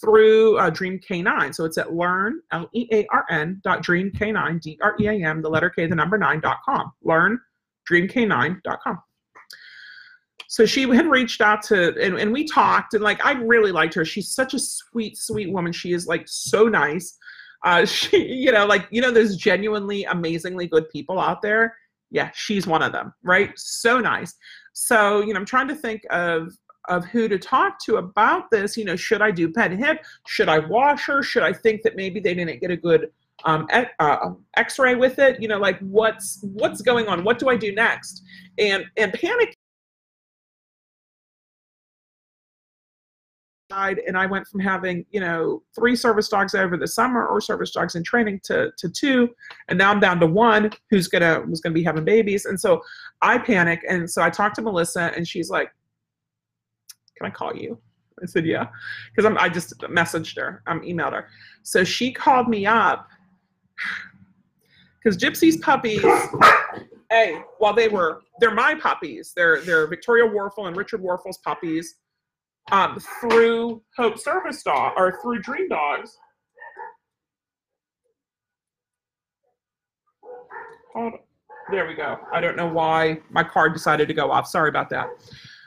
[0.00, 1.54] through uh, Dream K9.
[1.54, 5.06] So it's at learn, L E A R N, dot dream K9, D R E
[5.06, 6.92] A M, the letter K, the number nine, dot com.
[7.02, 7.38] Learn,
[7.88, 8.98] dreamk9.com
[10.54, 13.92] so she had reached out to and, and we talked and like i really liked
[13.94, 14.04] her.
[14.04, 15.72] She's such a sweet sweet woman.
[15.72, 17.18] She is like so nice.
[17.64, 21.76] Uh she you know like you know there's genuinely amazingly good people out there?
[22.12, 23.50] Yeah she's one of them right?
[23.56, 24.32] So nice.
[24.74, 26.52] So you know i'm trying to think of
[26.88, 28.76] of who to talk to about this.
[28.76, 31.24] You know should i do PennHip should i wash her?
[31.24, 33.10] Should i think that maybe they didn't get a good
[33.44, 33.66] um,
[33.98, 35.42] uh, x-ray with it?
[35.42, 37.24] You know like what's what's going on?
[37.24, 38.22] What do i do next?
[38.56, 39.56] And and panic
[44.06, 47.70] and I went from having, you know, three service dogs over the summer or service
[47.70, 49.30] dogs in training to, to two,
[49.68, 52.44] and now I'm down to one who's gonna was gonna be having babies.
[52.46, 52.82] And so
[53.22, 53.82] I panic.
[53.88, 55.70] And so I talked to Melissa and she's like,
[57.16, 57.78] Can I call you?
[58.22, 58.68] I said, Yeah.
[59.10, 61.28] Because I'm I just messaged her, I'm emailed her.
[61.62, 63.08] So she called me up
[65.02, 66.04] because Gypsy's puppies,
[67.10, 69.32] hey, while they were they're my puppies.
[69.34, 71.96] They're they're Victoria Warfel and Richard Warfel's puppies
[72.72, 76.16] um, through Hope Service Dog or through Dream Dogs.
[80.94, 81.18] Hold on.
[81.70, 82.18] There we go.
[82.32, 84.46] I don't know why my card decided to go off.
[84.46, 85.08] Sorry about that.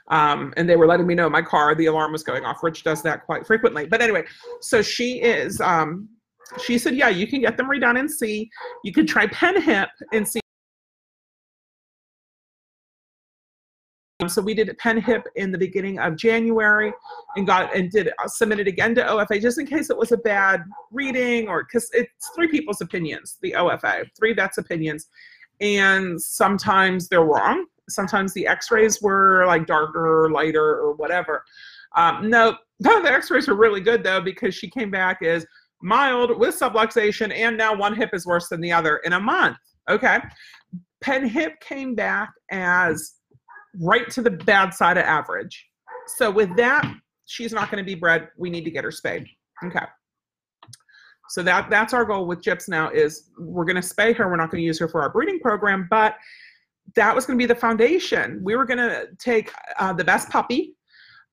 [0.10, 2.64] Um, and they were letting me know my car, the alarm was going off.
[2.64, 3.88] Rich does that quite frequently.
[3.88, 4.24] But anyway,
[4.62, 6.08] so she is, um,
[6.64, 8.50] she said, yeah, you can get them redone and see.
[8.84, 10.40] You could try PennHip and see.
[14.20, 16.92] Um, so we did a PennHip in the beginning of January
[17.36, 20.18] and got and did uh, submitted again to OFA just in case it was a
[20.18, 25.08] bad reading or because it's three people's opinions, the OFA, three vets' opinions.
[25.62, 27.66] And sometimes they're wrong.
[27.90, 31.44] Sometimes the x-rays were like darker or lighter or whatever.
[31.96, 35.46] Um, no, no, the x-rays were really good though because she came back as
[35.84, 39.58] mild with subluxation and now one hip is worse than the other in a month.
[39.88, 40.18] Okay.
[41.04, 43.18] PennHip came back as
[43.82, 45.66] right to the bad side of average.
[46.18, 46.90] So with that,
[47.26, 48.30] she's not going to be bred.
[48.38, 49.28] We need to get her spayed.
[49.66, 49.86] Okay.
[51.30, 54.30] So that that's our goal with Gyps now is we're going to spay her.
[54.30, 56.16] We're not going to use her for our breeding program, but
[56.96, 58.40] that was going to be the foundation.
[58.42, 60.76] We were going to take uh, the best puppy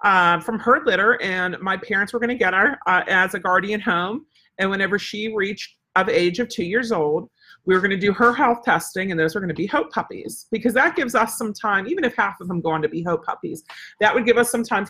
[0.02, 3.38] uh, from her litter, and my parents were going to get her uh, as a
[3.38, 4.26] guardian home.
[4.58, 7.30] And whenever she reached of age of two years old,
[7.66, 9.90] we were going to do her health testing, and those are going to be hope
[9.90, 12.88] puppies because that gives us some time, even if half of them go on to
[12.88, 13.64] be hope puppies,
[14.00, 14.86] that would give us some time.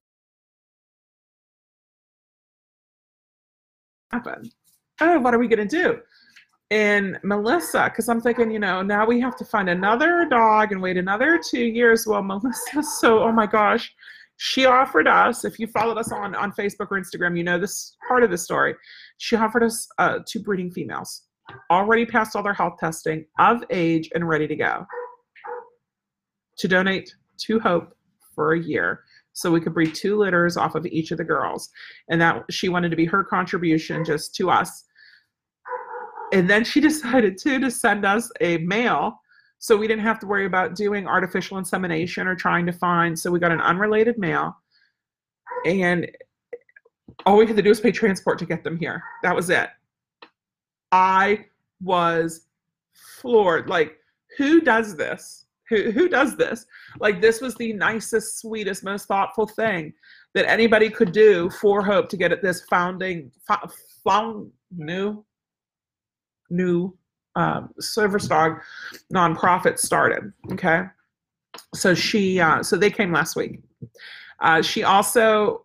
[4.11, 4.51] Happen.
[5.01, 5.99] Oh, what are we going to do?
[6.71, 10.81] And Melissa, because I'm thinking, you know, now we have to find another dog and
[10.81, 12.07] wait another two years.
[12.07, 13.93] Well, Melissa, so oh my gosh,
[14.37, 15.45] she offered us.
[15.45, 18.39] If you followed us on on Facebook or Instagram, you know this part of the
[18.39, 18.75] story.
[19.19, 21.23] She offered us uh, two breeding females
[21.71, 24.87] already passed all their health testing, of age, and ready to go
[26.59, 27.97] to donate to Hope
[28.35, 29.03] for a year
[29.33, 31.71] so we could breed two litters off of each of the girls.
[32.09, 34.85] And that she wanted to be her contribution just to us.
[36.33, 39.21] And then she decided too to send us a male
[39.59, 43.19] so we didn't have to worry about doing artificial insemination or trying to find.
[43.19, 44.55] So we got an unrelated male.
[45.65, 46.11] And
[47.25, 49.03] all we had to do was pay transport to get them here.
[49.23, 49.71] That was it.
[50.95, 51.47] I
[51.83, 52.47] was
[52.93, 53.69] floored.
[53.69, 53.99] Like,
[54.39, 55.47] who does this?
[55.69, 56.67] Who, who does this?
[57.01, 59.93] Like, this was the nicest, sweetest, most thoughtful thing
[60.35, 63.33] that anybody could do for Hope to get at this founding,
[64.05, 65.25] found, new,
[66.51, 66.97] new
[67.35, 67.75] um,
[68.29, 68.61] dog
[69.13, 70.33] nonprofit started.
[70.53, 70.85] Okay.
[71.75, 73.59] So she, uh, so they came last week.
[74.39, 75.65] Uh, she also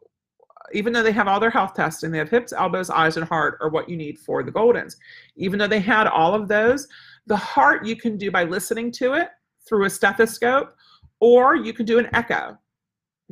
[0.74, 3.58] even though they have all their health testing, they have hips, elbows, eyes, and heart
[3.62, 4.96] are what you need for the Goldens.
[5.36, 6.88] Even though they had all of those,
[7.28, 9.30] the heart you can do by listening to it
[9.68, 10.74] through a stethoscope,
[11.20, 12.58] or you can do an echo.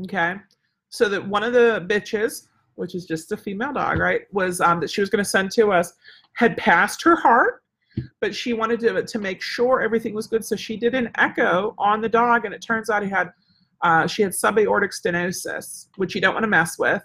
[0.04, 0.36] Okay,
[0.90, 4.80] so that one of the bitches, which is just a female dog, right, was um,
[4.80, 5.94] that she was going to send to us,
[6.34, 7.64] had passed her heart,
[8.22, 11.74] but she wanted to to make sure everything was good, so she did an echo
[11.80, 13.32] on the dog, and it turns out he had
[13.82, 17.04] uh, she had subaortic stenosis, which you don't want to mess with.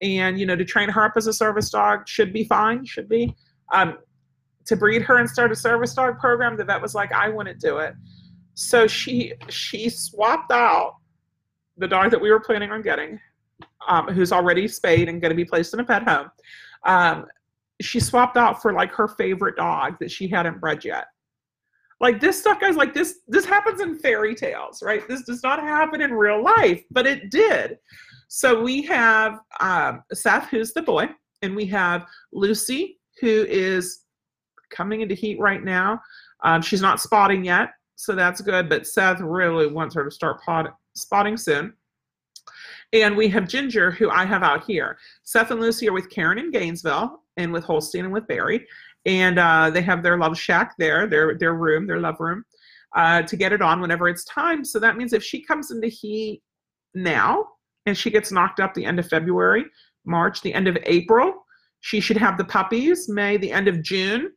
[0.00, 3.08] And, you know, to train her up as a service dog should be fine, should
[3.08, 3.34] be.
[3.72, 3.98] Um,
[4.66, 7.60] to breed her and start a service dog program, the vet was like, I wouldn't
[7.60, 7.94] do it.
[8.54, 10.96] So she she swapped out
[11.78, 13.18] the dog that we were planning on getting,
[13.88, 16.30] um, who's already spayed and going to be placed in a pet home.
[16.84, 17.26] Um,
[17.80, 21.06] she swapped out for like her favorite dog that she hadn't bred yet.
[22.02, 25.06] Like this stuff, guys, like this, this happens in fairy tales, right?
[25.06, 27.78] This does not happen in real life, but it did.
[28.26, 31.08] So we have um, Seth, who's the boy,
[31.42, 34.00] and we have Lucy, who is
[34.70, 36.00] coming into heat right now.
[36.42, 40.42] Um, she's not spotting yet, so that's good, but Seth really wants her to start
[40.42, 41.72] pot- spotting soon.
[42.92, 44.98] And we have Ginger, who I have out here.
[45.22, 48.66] Seth and Lucy are with Karen in Gainesville and with Holstein and with Barry
[49.04, 52.44] and uh, they have their love shack there, their their room, their love room,
[52.94, 54.64] uh, to get it on whenever it's time.
[54.64, 56.42] So that means if she comes into heat
[56.94, 57.46] now
[57.86, 59.64] and she gets knocked up the end of February,
[60.04, 61.44] March, the end of April,
[61.80, 63.08] she should have the puppies.
[63.08, 64.32] May, the end of June,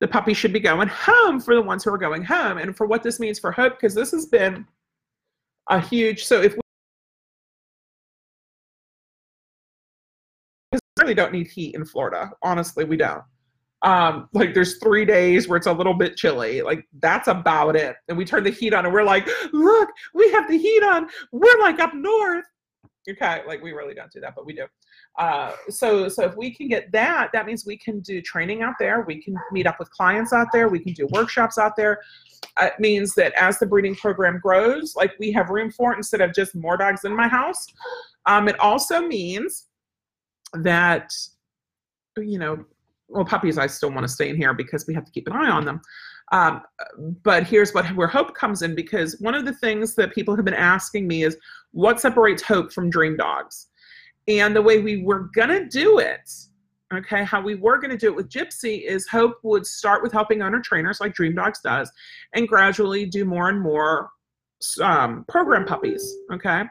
[0.00, 2.58] the puppy should be going home for the ones who are going home.
[2.58, 4.66] And for what this means for Hope, because this has been
[5.70, 6.24] a huge.
[6.24, 6.60] So if we
[11.00, 13.22] really don't need heat in Florida, honestly, we don't
[13.82, 16.62] um like there's three days where it's a little bit chilly.
[16.62, 17.96] Like that's about it.
[18.08, 21.08] And we turn the heat on and we're like look we have the heat on.
[21.32, 22.44] We're like up north.
[23.08, 24.64] Okay like we really don't do that but we do.
[25.18, 28.74] Uh so so if we can get that that means we can do training out
[28.78, 29.02] there.
[29.02, 30.68] We can meet up with clients out there.
[30.68, 32.00] We can do workshops out there.
[32.60, 36.22] It means that as the breeding program grows like we have room for it instead
[36.22, 37.66] of just more dogs in my house.
[38.24, 39.66] Um it also means
[40.54, 41.12] that
[42.16, 42.64] you know
[43.08, 45.34] well, puppies, I still want to stay in here because we have to keep an
[45.34, 45.80] eye on them.
[46.32, 46.62] Um,
[47.22, 50.44] but here's what where hope comes in because one of the things that people have
[50.44, 51.36] been asking me is
[51.70, 53.68] what separates hope from dream dogs
[54.26, 56.28] and the way we were to do it
[56.92, 60.42] okay how we were to do it with gypsy is hope would start with helping
[60.42, 61.92] owner trainers like dream dogs does
[62.34, 64.10] and gradually do more and more
[64.82, 66.64] um, program puppies okay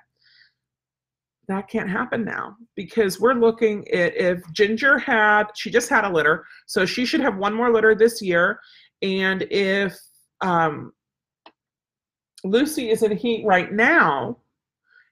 [1.48, 6.10] that can't happen now because we're looking at if ginger had she just had a
[6.10, 8.60] litter so she should have one more litter this year
[9.02, 9.98] and if
[10.42, 10.94] um,
[12.46, 14.38] Lucy is in heat right now,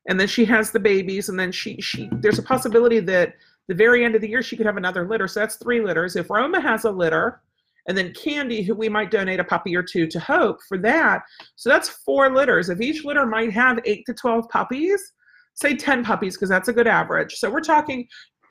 [0.07, 3.33] and then she has the babies, and then she she there's a possibility that
[3.67, 5.27] the very end of the year she could have another litter.
[5.27, 6.15] So that's three litters.
[6.15, 7.41] If Roma has a litter,
[7.87, 11.23] and then Candy, who we might donate a puppy or two to Hope for that.
[11.55, 12.69] So that's four litters.
[12.69, 15.13] If each litter might have eight to 12 puppies,
[15.55, 17.35] say 10 puppies, because that's a good average.
[17.35, 18.07] So we're talking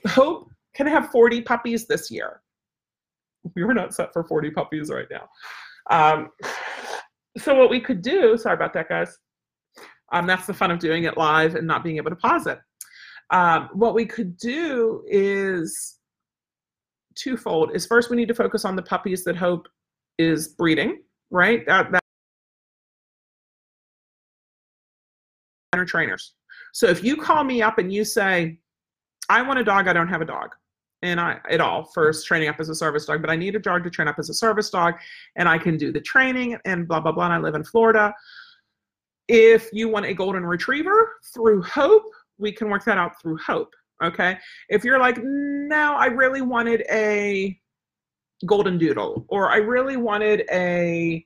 [0.09, 2.41] Hope can have 40 puppies this year.
[3.55, 5.29] we were not set for 40 puppies right now.
[5.91, 6.31] Um,
[7.39, 9.17] so what we could do, sorry about that, guys.
[10.13, 12.59] Um, that's the fun of doing it live and not being able to pause it.
[13.31, 15.99] Um, what we could do is
[17.15, 17.75] twofold.
[17.75, 19.67] Is first we need to focus on the puppies that Hope
[20.19, 21.65] is breeding, right?
[21.67, 22.03] That, that
[25.87, 26.35] trainers.
[26.73, 28.59] So if you call me up and you say,
[29.29, 30.55] I want a dog, I don't have a dog
[31.03, 33.59] and I at all first training up as a service dog, but I need a
[33.59, 34.95] dog to train up as a service dog,
[35.37, 37.27] and I can do the training and blah blah blah.
[37.27, 38.15] And I live in Florida.
[39.29, 43.75] If you want a golden retriever through Hope, we can work that out through Hope.
[44.03, 44.39] Okay.
[44.69, 47.59] If you're like, no, I really wanted a
[48.47, 51.25] golden doodle, or I really wanted a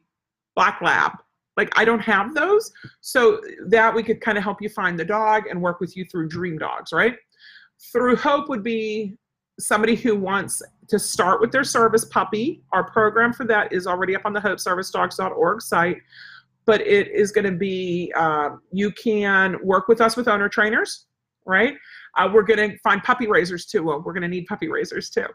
[0.54, 1.12] black lab.
[1.56, 5.04] Like I don't have those, so that we could kind of help you find the
[5.04, 7.16] dog and work with you through Dream Dogs, right?
[7.92, 9.16] Through Hope would be
[9.58, 14.14] somebody who wants to start with their service puppy, our program for that is already
[14.14, 15.98] up on the hopeservicedogs.org site.
[16.64, 21.06] But it is going to be, uh, you can work with us with owner trainers,
[21.46, 21.74] right?
[22.16, 23.84] Uh, we're going to find puppy raisers too.
[23.84, 25.26] Well, we're going to need puppy raisers too.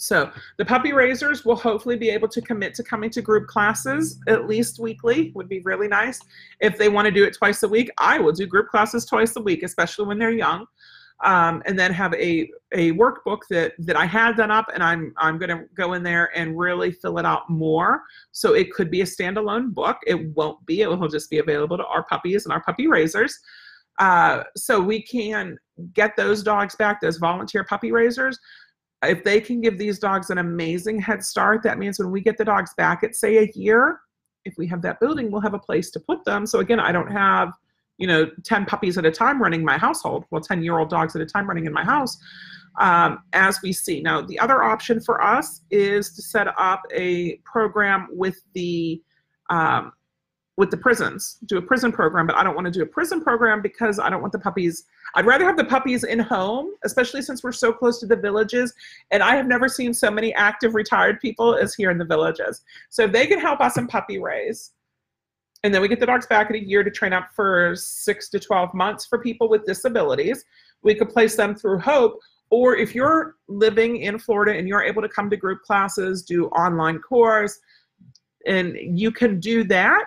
[0.00, 4.18] So the puppy raisers will hopefully be able to commit to coming to group classes
[4.28, 6.18] at least weekly would be really nice.
[6.60, 9.36] If they want to do it twice a week, I will do group classes twice
[9.36, 10.66] a week, especially when they're young
[11.22, 15.12] um, and then have a, a workbook that, that I had done up and I'm,
[15.18, 18.00] I'm going to go in there and really fill it out more.
[18.32, 19.98] So it could be a standalone book.
[20.06, 23.38] It won't be, it will just be available to our puppies and our puppy raisers.
[23.98, 25.58] Uh, so we can
[25.92, 28.38] get those dogs back, those volunteer puppy raisers.
[29.02, 32.36] If they can give these dogs an amazing head start, that means when we get
[32.36, 34.00] the dogs back at say a year,
[34.44, 36.46] if we have that building, we'll have a place to put them.
[36.46, 37.52] So again, I don't have–
[38.00, 40.24] you know 10 puppies at a time running my household.
[40.30, 42.18] Well 10 year old dogs at a time running in my house
[42.80, 44.00] um, as we see.
[44.00, 49.00] Now the other option for us is to set up a program with the
[49.50, 49.92] um,
[50.56, 51.38] with the prisons.
[51.46, 54.08] Do a prison program but i don't want to do a prison program because i
[54.10, 57.72] don't want the puppies i'd rather have the puppies in home especially since we're so
[57.72, 58.72] close to the villages
[59.10, 62.62] and i have never seen so many active retired people as here in the villages
[62.88, 64.72] so they can help us in puppy raise
[65.62, 68.28] and then we get the dogs back in a year to train up for six
[68.30, 70.44] to 12 months for people with disabilities.
[70.82, 72.18] We could place them through Hope.
[72.50, 76.46] Or if you're living in Florida and you're able to come to group classes, do
[76.46, 77.60] online course,
[78.46, 80.04] and you can do that.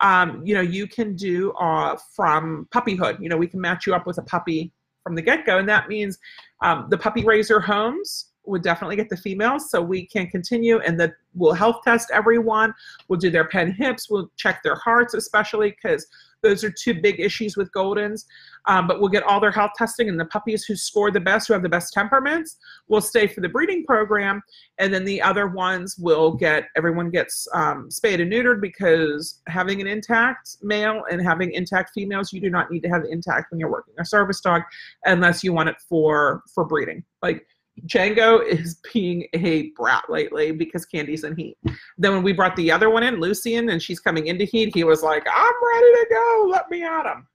[0.00, 3.20] Um, you know, you can do uh, from puppyhood.
[3.20, 5.58] You know, we can match you up with a puppy from the get go.
[5.58, 6.18] And that means
[6.62, 10.98] um, the puppy raiser homes would definitely get the females so we can continue and
[10.98, 12.72] that we'll health test everyone
[13.08, 16.06] we'll do their PennHips we'll check their hearts especially because
[16.42, 18.24] those are two big issues with goldens.
[18.66, 21.48] Um, but we'll get all their health testing and the puppies who score the best
[21.48, 24.42] who have the best temperaments will stay for the breeding program.
[24.78, 29.80] And then the other ones will get everyone gets um, spayed and neutered because having
[29.80, 33.58] an intact male and having intact females you do not need to have intact when
[33.58, 34.62] you're working a service dog
[35.04, 37.02] unless you want it for for breeding.
[37.22, 37.46] Like
[37.86, 41.56] Django is being a brat lately because Candy's in heat.
[41.96, 44.84] Then when we brought the other one in, Lucian, and she's coming into heat, he
[44.84, 46.48] was like, I'm ready to go.
[46.50, 47.26] Let me at him.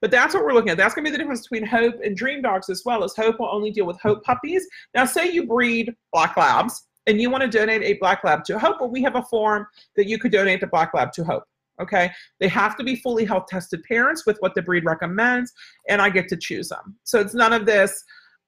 [0.00, 0.76] But that's what we're looking at.
[0.76, 3.40] That's going to be the difference between Hope and Dream Dogs as well, as Hope
[3.40, 4.66] will only deal with Hope puppies.
[4.94, 8.58] Now, say you breed Black Labs and you want to donate a Black Lab to
[8.58, 9.66] Hope, well, we have a form
[9.96, 11.44] that you could donate the Black Lab to Hope.
[11.80, 15.52] Okay, they have to be fully health tested parents with what the breed recommends,
[15.90, 16.96] and I get to choose them.
[17.04, 18.02] So it's none of this.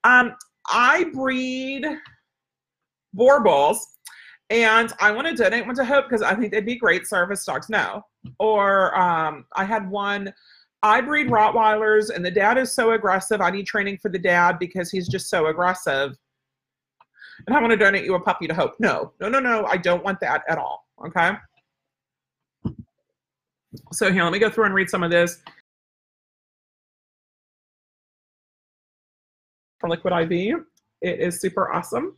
[0.05, 0.34] Um,
[0.70, 1.86] I breed
[3.16, 3.78] Boerboels
[4.50, 7.44] and I want to donate one to Hope because I think they'd be great service
[7.44, 7.68] dogs.
[7.68, 8.02] No.
[8.38, 10.32] Or um, I had one,
[10.82, 13.40] I breed Rottweilers and the dad is so aggressive.
[13.40, 16.16] I need training for the dad because he's just so aggressive.
[17.46, 18.74] And I want to donate you a puppy to Hope.
[18.80, 19.66] No, no, no, no.
[19.66, 20.86] I don't want that at all.
[21.06, 21.32] Okay.
[23.92, 25.38] So here, let me go through and read some of this.
[29.78, 30.60] For Liquid IV,
[31.02, 32.16] it is super awesome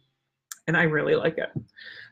[0.71, 1.51] and I really like it.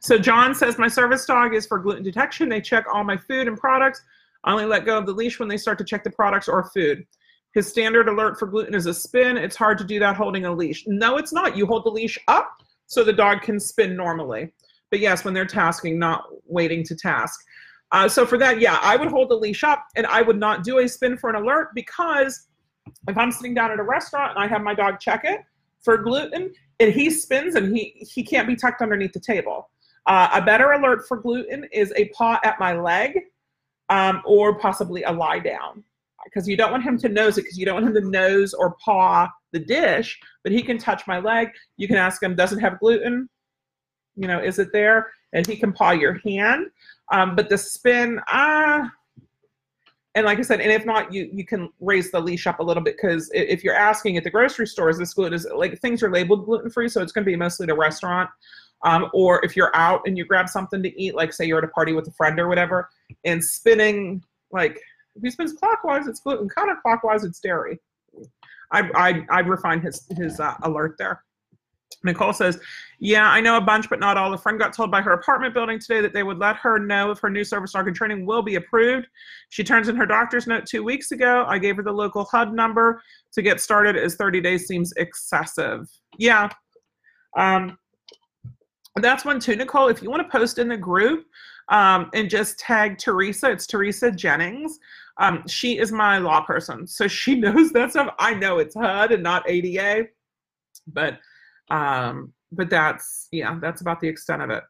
[0.00, 2.48] So John says, my service dog is for gluten detection.
[2.48, 4.02] They check all my food and products.
[4.42, 6.64] I only let go of the leash when they start to check the products or
[6.70, 7.06] food.
[7.54, 9.36] His standard alert for gluten is a spin.
[9.36, 10.84] It's hard to do that holding a leash.
[10.86, 11.56] No, it's not.
[11.56, 12.50] You hold the leash up
[12.86, 14.52] so the dog can spin normally.
[14.90, 17.38] But yes, when they're tasking, not waiting to task.
[17.92, 20.64] Uh, so for that, yeah, I would hold the leash up and I would not
[20.64, 22.48] do a spin for an alert because
[23.08, 25.40] if I'm sitting down at a restaurant and I have my dog check it
[25.82, 29.70] for gluten and he spins and he, he can't be tucked underneath the table.
[30.06, 33.18] Uh, a better alert for gluten is a paw at my leg
[33.88, 35.84] um, or possibly a lie down
[36.24, 38.54] because you don't want him to nose it because you don't want him to nose
[38.54, 41.48] or paw the dish, but he can touch my leg.
[41.76, 43.28] You can ask him, does it have gluten?
[44.16, 45.10] You know, is it there?
[45.32, 46.66] And he can paw your hand.
[47.12, 48.88] Um, but the spin, ah, uh,
[50.14, 52.62] and like I said, and if not, you you can raise the leash up a
[52.62, 56.02] little bit because if you're asking at the grocery stores, this gluten is like things
[56.02, 58.28] are labeled gluten free, so it's going to be mostly the restaurant.
[58.84, 61.64] Um, or if you're out and you grab something to eat, like say you're at
[61.64, 62.88] a party with a friend or whatever,
[63.24, 64.80] and spinning like
[65.14, 66.48] if he spins clockwise, it's gluten.
[66.48, 67.78] Counterclockwise, it's dairy.
[68.72, 71.24] I I I'd refine his his uh, alert there.
[72.04, 72.58] Nicole says,
[73.00, 74.32] Yeah, I know a bunch, but not all.
[74.32, 77.10] A friend got told by her apartment building today that they would let her know
[77.10, 79.06] if her new service dog and training will be approved.
[79.50, 81.44] She turns in her doctor's note two weeks ago.
[81.48, 85.88] I gave her the local HUD number to get started, as 30 days seems excessive.
[86.18, 86.48] Yeah.
[87.36, 87.78] Um,
[88.96, 89.88] that's one too, Nicole.
[89.88, 91.26] If you want to post in the group
[91.68, 94.78] um, and just tag Teresa, it's Teresa Jennings.
[95.18, 98.14] Um, she is my law person, so she knows that stuff.
[98.18, 100.06] I know it's HUD and not ADA,
[100.86, 101.18] but
[101.70, 104.62] um, but that's, yeah, that's about the extent of it.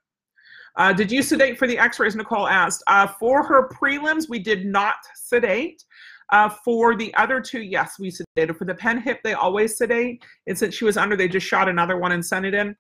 [0.77, 2.83] Uh, did you sedate for the x-rays, Nicole asked.
[2.87, 5.83] Uh, for her prelims, we did not sedate.
[6.31, 8.57] Uh, for the other two, yes, we sedated.
[8.57, 10.23] For the PennHip, they always sedate.
[10.47, 12.77] And since she was under, they just shot another one and sent it in.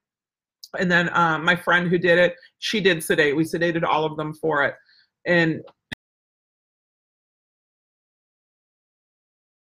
[0.78, 3.34] And then um, my friend who did it, she did sedate.
[3.34, 4.74] We sedated all of them for it.
[5.26, 5.62] And,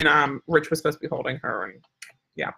[0.02, 1.66] and um, Rich was supposed to be holding her.
[1.66, 1.82] And
[2.36, 2.52] yeah.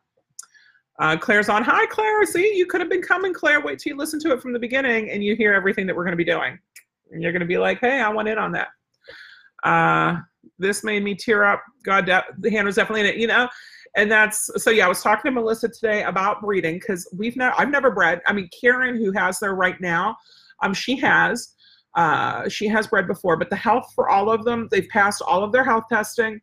[1.00, 1.64] Uh, Claire's on.
[1.64, 2.26] Hi, Claire.
[2.26, 3.62] See, you could have been coming, Claire.
[3.62, 6.04] Wait till you listen to it from the beginning and you hear everything that we're
[6.04, 6.60] going to be doing.
[7.12, 8.68] And you're going to be like, hey, I want in on that.
[9.64, 10.20] Uh,
[10.60, 11.64] this made me tear up.
[11.84, 13.50] God, the hand was definitely in it, you know?
[13.98, 17.54] And that's, so yeah, I was talking to Melissa today about breeding because we've never,
[17.58, 18.22] I've never bred.
[18.26, 20.16] I mean, Karen, who has there right now,
[20.64, 21.56] um, she has,
[21.96, 25.44] uh, she has bred before, but the health for all of them, they've passed all
[25.44, 26.40] of their health testing.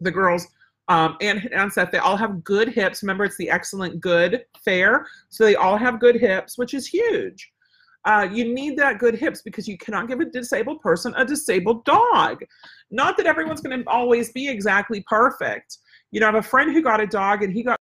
[0.00, 0.46] The girls,
[0.88, 3.02] um, and, and Seth, they all have good hips.
[3.02, 5.06] Remember, it's the excellent good fair.
[5.30, 7.50] So they all have good hips, which is huge.
[8.04, 11.84] Uh, you need that good hips because you cannot give a disabled person a disabled
[11.84, 12.40] dog.
[12.92, 15.78] Not that everyone's going to always be exactly perfect.
[16.12, 17.76] You know, I have a friend who got a dog and he got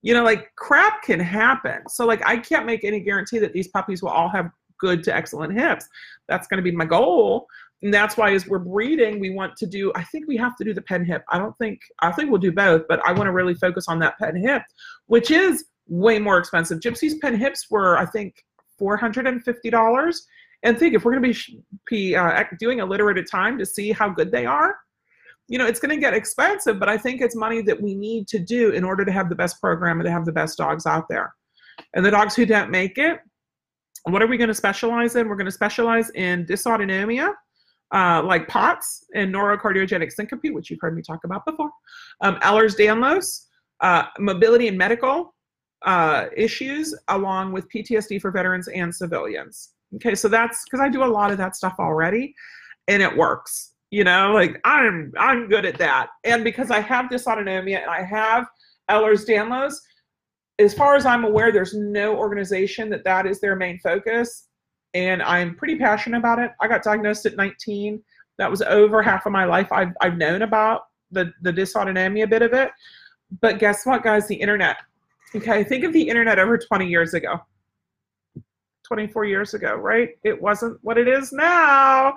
[0.00, 3.68] you know like crap can happen so like i can't make any guarantee that these
[3.68, 4.48] puppies will all have
[4.78, 5.88] good to excellent hips
[6.28, 7.46] that's going to be my goal
[7.82, 10.64] and that's why as we're breeding we want to do i think we have to
[10.64, 11.22] do the PennHip.
[11.30, 13.98] I don't think i think we'll do both but i want to really focus on
[14.00, 14.62] that PennHip
[15.06, 16.80] which is way more expensive.
[16.80, 18.34] Gypsy's PennHips were i think
[18.80, 20.20] $450
[20.64, 23.66] and think if we're going to be, uh, doing a litter at a time to
[23.66, 24.76] see how good they are
[25.48, 28.28] you know it's going to get expensive but i think it's money that we need
[28.28, 30.86] to do in order to have the best program and to have the best dogs
[30.86, 31.34] out there.
[31.94, 33.20] And the dogs who don't make it
[34.04, 35.28] what are we going to specialize in?
[35.28, 37.32] We're going to specialize in dysautonomia
[37.92, 41.70] uh, like POTS and neurocardiogenic syncope, which you've heard me talk about before,
[42.20, 43.46] um, Ehlers-Danlos,
[43.80, 45.34] uh, mobility and medical
[45.82, 49.70] uh, issues, along with PTSD for veterans and civilians.
[49.96, 52.34] Okay, so that's because I do a lot of that stuff already,
[52.88, 53.72] and it works.
[53.90, 58.02] You know, like I'm I'm good at that, and because I have dysautonomia and I
[58.02, 58.46] have
[58.90, 59.74] Ehlers-Danlos,
[60.58, 64.47] as far as I'm aware, there's no organization that that is their main focus
[64.94, 66.52] and I'm pretty passionate about it.
[66.60, 68.02] I got diagnosed at 19.
[68.38, 69.70] That was over half of my life.
[69.72, 72.70] I've, I've known about the, the dysautonomia bit of it.
[73.40, 74.26] But guess what, guys?
[74.26, 74.76] The internet.
[75.34, 77.38] Okay, think of the internet over 20 years ago,
[78.86, 80.10] 24 years ago, right?
[80.24, 82.14] It wasn't what it is now.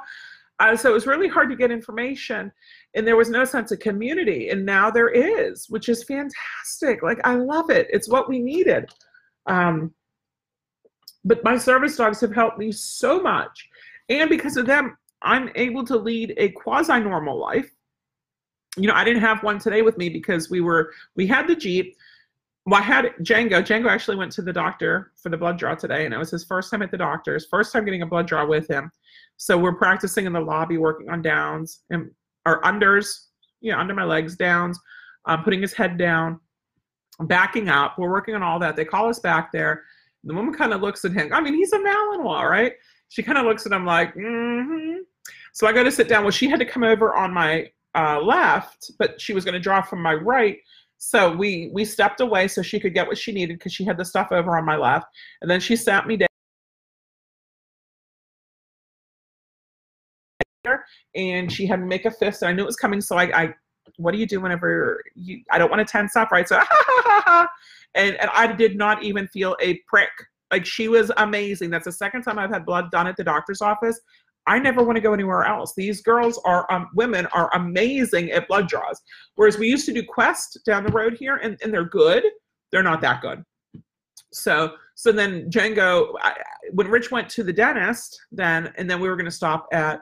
[0.59, 2.51] Uh, so it was really hard to get information,
[2.95, 4.49] and there was no sense of community.
[4.49, 7.01] And now there is, which is fantastic.
[7.03, 7.87] Like, I love it.
[7.89, 8.89] It's what we needed.
[9.47, 9.93] Um,
[11.23, 13.69] but my service dogs have helped me so much.
[14.09, 17.69] And because of them, I'm able to lead a quasi normal life.
[18.77, 21.55] You know, I didn't have one today with me because we were, we had the
[21.55, 21.95] Jeep.
[22.65, 23.61] well, I had Django.
[23.61, 26.45] Django actually went to the doctor for the blood draw today, and it was his
[26.45, 28.91] first time at the doctor's, first time getting a blood draw with him.
[29.37, 32.11] So we're practicing in the lobby, working on downs and
[32.45, 33.27] or unders,
[33.59, 34.79] you know, under my legs, downs,
[35.25, 36.39] um, putting his head down,
[37.21, 37.97] backing up.
[37.97, 38.75] We're working on all that.
[38.75, 39.83] They call us back there.
[40.23, 41.33] The woman kind of looks at him.
[41.33, 42.73] I mean, he's a Malinois, right?
[43.09, 44.99] She kind of looks at him like, mm-hmm.
[45.53, 46.23] So I go to sit down.
[46.23, 49.59] Well, she had to come over on my uh, left, but she was going to
[49.59, 50.57] draw from my right.
[50.97, 53.97] So we we stepped away so she could get what she needed because she had
[53.97, 55.07] the stuff over on my left,
[55.41, 56.27] and then she sat me down.
[61.15, 63.01] And she had to make a fist, and I knew it was coming.
[63.01, 63.53] So I, I
[64.01, 65.41] what do you do whenever you?
[65.51, 66.47] I don't want to tense up, right?
[66.47, 66.57] So,
[67.95, 70.11] and and I did not even feel a prick.
[70.51, 71.69] Like she was amazing.
[71.69, 73.99] That's the second time I've had blood done at the doctor's office.
[74.47, 75.73] I never want to go anywhere else.
[75.75, 78.99] These girls are, um, women are amazing at blood draws.
[79.35, 82.23] Whereas we used to do Quest down the road here, and, and they're good.
[82.71, 83.43] They're not that good.
[84.33, 86.33] So, so then Django, I,
[86.71, 90.01] when Rich went to the dentist, then, and then we were going to stop at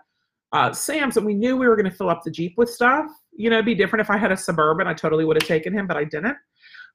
[0.52, 3.06] uh, Sam's, and we knew we were going to fill up the Jeep with stuff.
[3.32, 4.88] You know, it'd be different if I had a Suburban.
[4.88, 6.38] I totally would have taken him, but I didn't.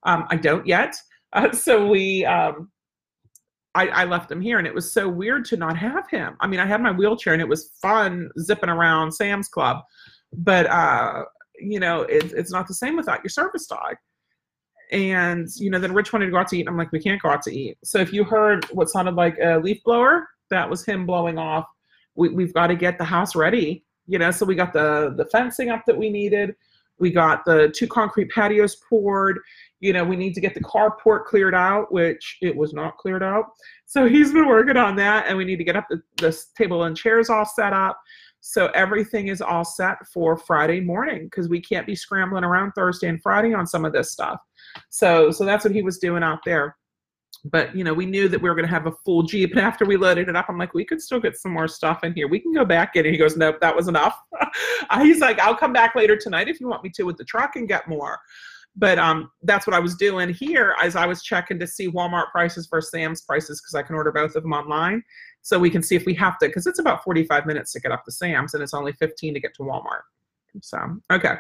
[0.05, 0.97] Um, I don't yet.
[1.33, 2.71] Uh, so we, um,
[3.75, 6.37] I, I, left him here and it was so weird to not have him.
[6.41, 9.79] I mean, I had my wheelchair and it was fun zipping around Sam's Club,
[10.33, 11.25] but uh,
[11.59, 13.97] you know, it, it's not the same without your service dog.
[14.93, 16.61] And you know, then Rich wanted to go out to eat.
[16.61, 17.79] And I'm like, we can't go out to eat.
[17.83, 21.67] So if you heard what sounded like a leaf blower, that was him blowing off.
[22.17, 23.85] We, we've got to get the house ready.
[24.07, 26.55] You know, so we got the the fencing up that we needed.
[26.99, 29.39] We got the two concrete patios poured
[29.85, 33.23] you know, we need to get the carport cleared out, which it was not cleared
[33.23, 33.45] out.
[33.85, 36.85] So he's been working on that, and we need to get up the, the table
[36.85, 38.01] and chairs all set up.
[38.41, 43.09] So everything is all set for Friday morning because we can't be scrambling around Thursday
[43.09, 44.41] and Friday on some of this stuff.
[44.89, 46.77] So so that's what he was doing out there.
[47.45, 49.61] But you know, we knew that we were going to have a full Jeep, and
[49.61, 52.15] after we loaded it up, I'm like, we could still get some more stuff in
[52.15, 52.27] here.
[52.27, 53.05] We can go back in.
[53.05, 54.19] And he goes, nope, that was enough.
[55.01, 57.57] He's like, I'll come back later tonight if you want me to with the truck
[57.57, 58.19] and get more
[58.77, 62.31] but um, that's what I was doing here as I was checking to see Walmart
[62.33, 65.03] prices versus Sam's prices because I can order both of them online.
[65.43, 67.93] So we can see if we have to, because it's about 45 minutes to get
[67.93, 70.03] up to Sam's and it's only 15 to get to Walmart.
[70.61, 70.79] So,
[71.13, 71.37] okay.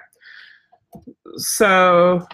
[1.36, 2.24] So,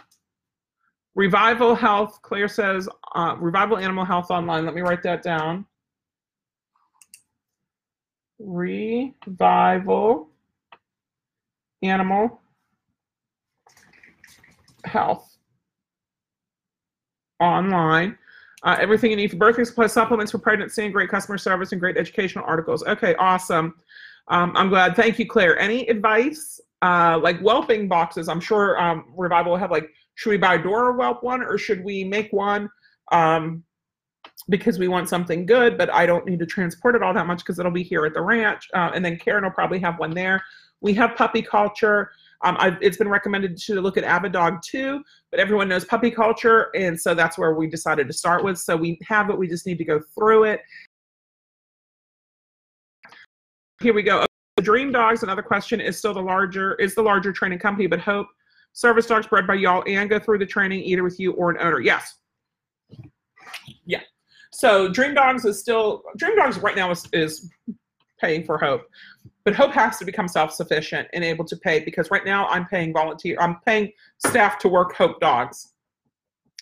[1.14, 4.64] Revival Health, Claire says, uh, Revival Animal Health Online.
[4.64, 5.66] Let me write that down.
[8.38, 10.28] Revival
[11.82, 12.40] Animal
[14.84, 15.36] health
[17.40, 18.16] online.
[18.62, 21.80] Uh, everything you need for birthing supplies, supplements for pregnancy, and great customer service and
[21.80, 22.82] great educational articles.
[22.84, 23.74] Okay, awesome.
[24.28, 24.94] Um, I'm glad.
[24.94, 25.58] Thank you, Claire.
[25.58, 26.60] Any advice?
[26.82, 30.62] Uh, like whelping boxes, I'm sure um, Revival will have like, should we buy a
[30.62, 32.68] Dora whelp one or should we make one?
[33.12, 33.64] Um,
[34.48, 37.38] because we want something good, but I don't need to transport it all that much
[37.38, 38.68] because it'll be here at the ranch.
[38.74, 40.42] Uh, and then Karen will probably have one there.
[40.80, 42.10] We have puppy culture.
[42.42, 46.98] Um, it's been recommended to look at Avidog too, but everyone knows puppy culture, and
[46.98, 48.58] so that's where we decided to start with.
[48.58, 50.62] So we have it, we just need to go through it.
[53.82, 54.24] Here we go.
[54.62, 58.28] Dream Dogs, another question, is still the larger, is the larger training company, but Hope
[58.72, 61.56] service dogs bred by y'all and go through the training either with you or an
[61.60, 61.80] owner.
[61.80, 62.16] Yes.
[63.84, 64.00] Yeah.
[64.52, 67.50] So Dream Dogs is still, Dream Dogs right now is, is
[68.20, 68.82] paying for Hope
[69.44, 72.92] but hope has to become self-sufficient and able to pay because right now i'm paying
[72.92, 75.74] volunteer i'm paying staff to work hope dogs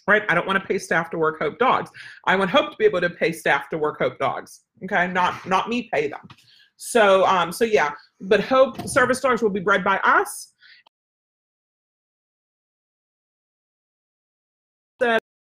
[0.07, 1.91] right i don't want to pay staff to work hope dogs
[2.25, 5.47] i want hope to be able to pay staff to work hope dogs okay not
[5.47, 6.27] not me pay them
[6.77, 7.93] so um so yeah
[8.23, 10.55] but hope service dogs will be bred by us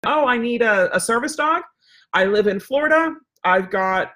[0.06, 1.64] oh i need a, a service dog.
[2.14, 3.16] I live in florida.
[3.44, 4.12] I've got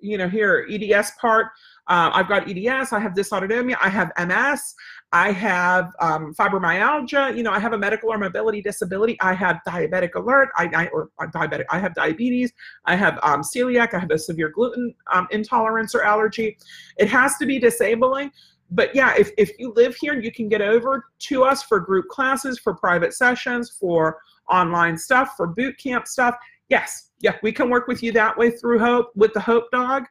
[0.00, 1.48] you know here eds part.
[1.88, 4.74] Uh, I've got EDS, I have dysautonomia, I have MS,
[5.12, 9.60] I have um, fibromyalgia, you know, I have a medical or mobility disability, I have
[9.66, 12.52] diabetic alert, I, I or I'm diabetic, I have diabetes,
[12.86, 16.58] I have um, celiac, I have a severe gluten um, intolerance or allergy.
[16.96, 18.32] It has to be disabling.
[18.72, 22.08] But yeah, if, if you live here, you can get over to us for group
[22.08, 24.18] classes, for private sessions, for
[24.50, 26.36] online stuff, for boot camp stuff.
[26.68, 30.04] Yes, yeah, we can work with you that way through Hope with the Hope Dog.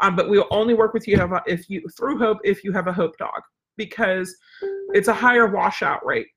[0.00, 2.92] Um, but we'll only work with you if you through Hope if you have a
[2.92, 3.42] Hope dog
[3.76, 4.34] because
[4.92, 6.28] it's a higher washout rate.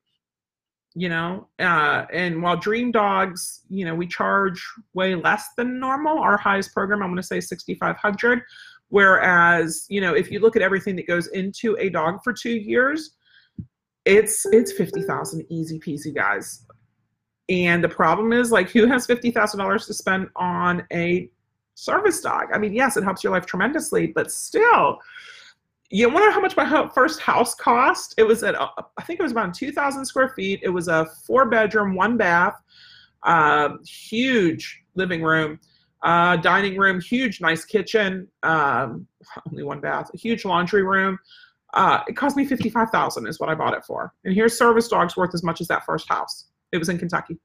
[0.96, 6.18] You know, uh, and while Dream Dogs, you know, we charge way less than normal.
[6.18, 8.42] Our highest program, I'm going to say 6,500.
[8.90, 12.54] Whereas, you know, if you look at everything that goes into a dog for two
[12.54, 13.16] years,
[14.04, 16.64] it's it's 50,000 easy peasy, guys.
[17.48, 21.28] And the problem is, like, who has fifty thousand dollars to spend on a
[21.74, 22.46] service dog?
[22.54, 24.98] I mean, yes, it helps your life tremendously, but still,
[25.90, 28.14] you wonder how much my first house cost?
[28.16, 30.60] It was at, uh, I think it was about 2,000 square feet.
[30.62, 32.54] It was a four bedroom, one bath,
[33.22, 35.60] uh, huge living room,
[36.02, 39.06] uh, dining room, huge, nice kitchen, um,
[39.50, 41.18] only one bath, a huge laundry room.
[41.74, 44.14] Uh, it cost me 55,000 is what I bought it for.
[44.24, 46.46] And here's service dogs worth as much as that first house.
[46.74, 47.38] It was in Kentucky.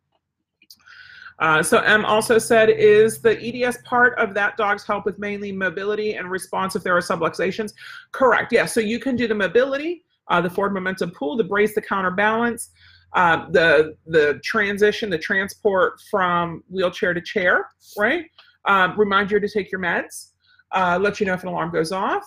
[1.38, 5.52] Uh, so M also said, is the EDS part of that dog's help with mainly
[5.52, 7.72] mobility and response if there are subluxations?
[8.12, 8.66] Correct, yeah.
[8.66, 12.72] So you can do the mobility, uh, the forward momentum pull, the brace, the counterbalance,
[13.14, 17.68] uh, the the transition, the transport from wheelchair to chair,
[17.98, 18.26] right?
[18.66, 20.32] Um, remind you to take your meds,
[20.72, 22.26] uh, let you know if an alarm goes off.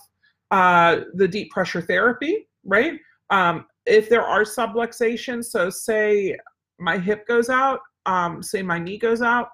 [0.51, 2.99] Uh, the deep pressure therapy, right?
[3.31, 6.37] Um, if there are subluxations, so say
[6.79, 9.49] my hip goes out, um, say my knee goes out,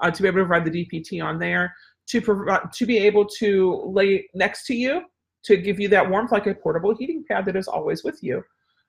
[0.00, 1.74] uh, to be able to provide the DPT on there,
[2.08, 5.02] to provide to be able to lay next to you
[5.44, 8.42] to give you that warmth like a portable heating pad that is always with you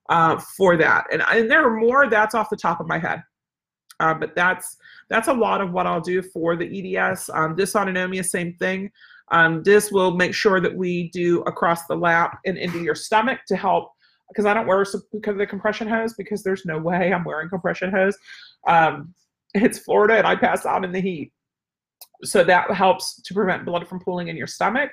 [0.10, 1.06] uh, for that.
[1.12, 2.10] And, and there are more.
[2.10, 3.22] That's off the top of my head.
[4.00, 4.78] Uh, but that's
[5.10, 7.30] that's a lot of what I'll do for the EDS.
[7.34, 8.92] Um, dysautonomia, same thing.
[9.32, 13.40] Um, this will make sure that we do across the lap and into your stomach
[13.48, 13.92] to help
[14.30, 17.50] because I don't wear because of the compression hose because there's no way I'm wearing
[17.50, 18.18] compression hose.
[18.68, 19.14] Um,
[19.54, 21.32] it's Florida and I pass out in the heat.
[22.24, 24.92] So that helps to prevent blood from pooling in your stomach.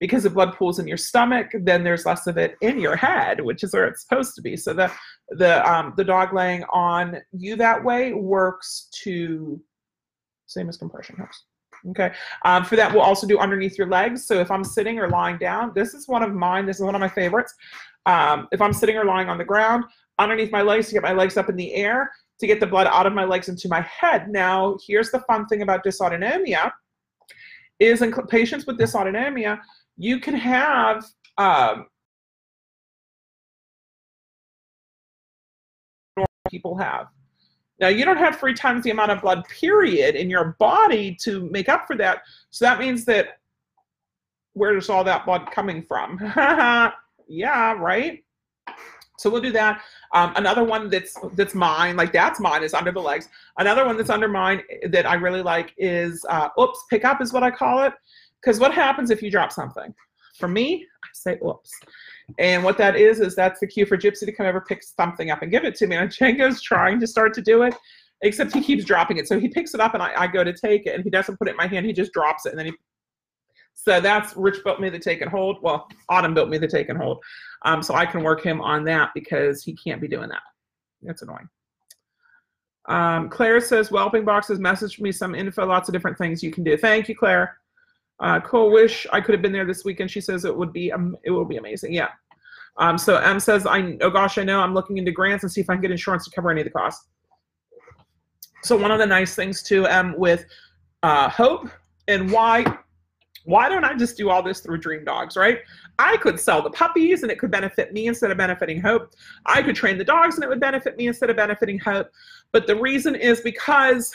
[0.00, 3.40] Because if blood pools in your stomach, then there's less of it in your head,
[3.40, 4.56] which is where it's supposed to be.
[4.56, 4.90] So the
[5.30, 9.62] the um, the dog laying on you that way works to
[10.46, 11.44] same as compression hose.
[11.90, 12.12] Okay.
[12.44, 14.26] Um, for that, we'll also do underneath your legs.
[14.26, 16.66] So if I'm sitting or lying down, this is one of mine.
[16.66, 17.54] This is one of my favorites.
[18.06, 19.84] Um, if I'm sitting or lying on the ground,
[20.18, 22.86] underneath my legs to get my legs up in the air to get the blood
[22.86, 24.28] out of my legs into my head.
[24.28, 26.70] Now, here's the fun thing about dysautonomia
[27.80, 29.60] is in patients with dysautonomia,
[29.96, 31.04] you can have
[31.38, 31.86] um,
[36.48, 37.06] people have.
[37.80, 41.48] Now, you don't have three times the amount of blood, period, in your body to
[41.50, 42.22] make up for that.
[42.50, 43.40] So that means that
[44.52, 46.18] where's all that blood coming from?
[47.28, 48.22] yeah, right?
[49.18, 49.80] So we'll do that.
[50.12, 53.28] Um, another one that's that's mine, like that's mine, is under the legs.
[53.58, 57.32] Another one that's under mine that I really like is uh, oops, pick up is
[57.32, 57.92] what I call it.
[58.42, 59.94] Because what happens if you drop something?
[60.38, 61.70] For me, I say oops.
[62.38, 65.30] And what that is, is that's the cue for Gypsy to come over, pick something
[65.30, 65.96] up, and give it to me.
[65.96, 67.74] And Django's trying to start to do it,
[68.22, 69.28] except he keeps dropping it.
[69.28, 71.36] So he picks it up, and I, I go to take it, and he doesn't
[71.38, 71.86] put it in my hand.
[71.86, 72.72] He just drops it, and then he.
[73.74, 75.58] So that's Rich built me the take and hold.
[75.62, 77.22] Well, Autumn built me the take and hold.
[77.64, 80.42] Um, so I can work him on that because he can't be doing that.
[81.02, 81.48] That's annoying.
[82.86, 86.64] Um, Claire says, Whelping Boxes messaged me some info, lots of different things you can
[86.64, 86.76] do.
[86.76, 87.58] Thank you, Claire.
[88.20, 88.70] Uh, cool.
[88.70, 90.10] Wish I could have been there this weekend.
[90.10, 91.92] She says it would be um, it will be amazing.
[91.92, 92.08] Yeah.
[92.76, 94.60] Um, so M says, I oh gosh, I know.
[94.60, 96.64] I'm looking into grants and see if I can get insurance to cover any of
[96.64, 97.08] the costs.
[98.62, 100.46] So one of the nice things too, M, with
[101.02, 101.68] uh, Hope
[102.08, 102.64] and why
[103.44, 105.60] why don't I just do all this through Dream Dogs, right?
[105.98, 109.14] I could sell the puppies and it could benefit me instead of benefiting Hope.
[109.46, 112.10] I could train the dogs and it would benefit me instead of benefiting Hope.
[112.52, 114.12] But the reason is because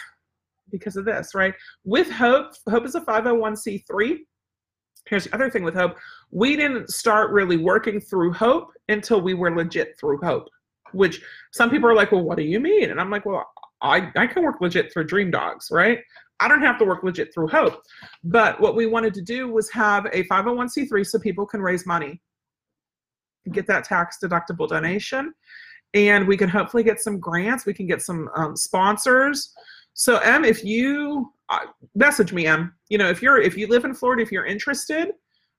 [0.72, 1.54] because of this, right?
[1.84, 4.18] With Hope, Hope is a 501c3.
[5.08, 5.98] Here's the other thing with Hope.
[6.32, 10.48] We didn't start really working through Hope until we were legit through Hope,
[10.92, 11.22] which
[11.52, 12.92] some people are like, well, what do you mean?
[12.92, 13.50] And I'm like, well,
[13.82, 16.00] I, I can work legit through Dream Dogs, right?
[16.40, 17.82] I don't have to work legit through Hope.
[18.24, 22.22] But what we wanted to do was have a 501c3 so people can raise money,
[23.52, 25.34] get that tax deductible donation,
[25.94, 27.66] and we can hopefully get some grants.
[27.66, 29.54] We can get some um, sponsors.
[29.94, 31.66] So M, if you uh,
[31.96, 35.10] message me, M, you know, if you're if you live in Florida, if you're interested,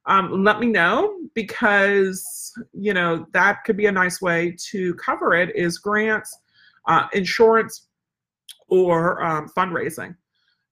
[0.07, 5.35] um, let me know because you know that could be a nice way to cover
[5.35, 6.37] it is grants,
[6.87, 7.89] uh, insurance,
[8.69, 10.15] or um, fundraising.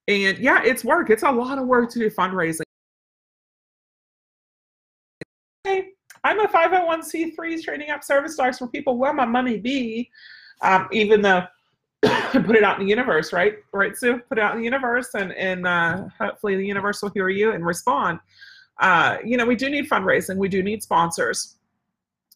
[0.09, 1.11] And yeah, it's work.
[1.11, 2.62] It's a lot of work to do fundraising.
[5.64, 5.90] Hey,
[6.24, 10.11] I'm a 501c3 training up service dogs for people where my money be,
[10.62, 11.42] um, even though
[12.02, 13.56] put it out in the universe, right?
[13.74, 14.18] Right, Sue?
[14.30, 17.52] Put it out in the universe, and and uh, hopefully the universe will hear you
[17.52, 18.18] and respond.
[18.80, 20.36] Uh, you know, we do need fundraising.
[20.36, 21.57] We do need sponsors.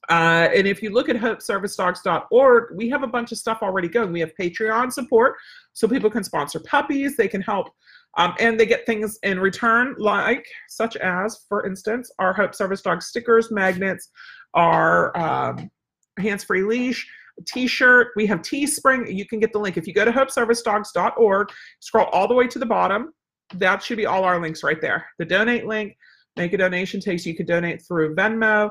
[0.08, 4.12] Uh, and if you look at hopeservicedogs.org, we have a bunch of stuff already going.
[4.12, 5.36] We have Patreon support,
[5.72, 7.16] so people can sponsor puppies.
[7.16, 7.68] They can help,
[8.16, 12.82] um, and they get things in return, like such as, for instance, our Hope Service
[12.82, 14.10] Dog stickers, magnets,
[14.54, 15.70] our um,
[16.18, 17.06] hands-free leash,
[17.46, 18.08] t-shirt.
[18.16, 19.14] We have Teespring.
[19.14, 19.76] You can get the link.
[19.76, 21.48] If you go to hopeservicedogs.org,
[21.80, 23.12] scroll all the way to the bottom.
[23.54, 25.06] That should be all our links right there.
[25.18, 25.96] The donate link,
[26.36, 28.70] make a donation takes you can donate through Venmo,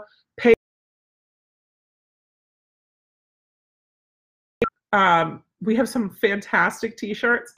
[4.93, 7.53] Um, we have some fantastic t-shirts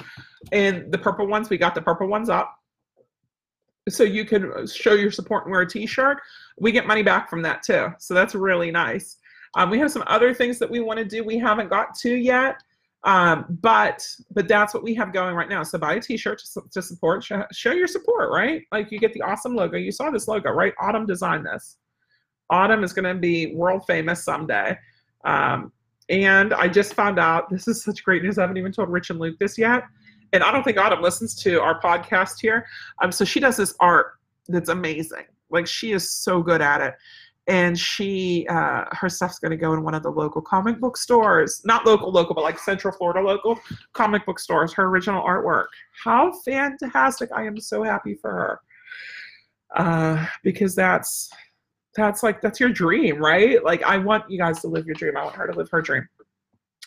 [0.52, 2.54] and the purple ones, we got the purple ones up.
[3.90, 6.18] So you can show your support and wear a t-shirt.
[6.60, 7.90] We get money back from that too.
[8.00, 9.18] So that's really nice.
[9.56, 12.16] Um, we have some other things that we want to do we haven't got to
[12.16, 12.62] yet.
[13.06, 15.64] Um, but but that's what we have going right now.
[15.64, 18.64] So buy a T-shirt to, to support, show, show your support, right?
[18.72, 19.78] Like you get the awesome logo.
[19.78, 20.74] You saw this logo, right?
[20.80, 21.78] Autumn designed this.
[22.50, 24.78] Autumn is going to be world famous someday.
[25.26, 25.74] Um,
[26.10, 28.38] and I just found out this is such great news.
[28.38, 29.84] I haven't even told Rich and Luke this yet,
[30.32, 32.66] and I don't think Autumn listens to our podcast here.
[33.02, 34.14] Um, so she does this art
[34.48, 35.26] that's amazing.
[35.50, 36.96] Like she is so good at it
[37.48, 40.96] and she uh, her stuff's going to go in one of the local comic book
[40.96, 43.60] stores not local local but like central florida local
[43.94, 45.68] comic book stores her original artwork
[46.04, 48.62] how fantastic i am so happy for her
[49.76, 51.32] uh, because that's
[51.96, 55.16] that's like that's your dream right like i want you guys to live your dream
[55.18, 56.08] i want her to live her dream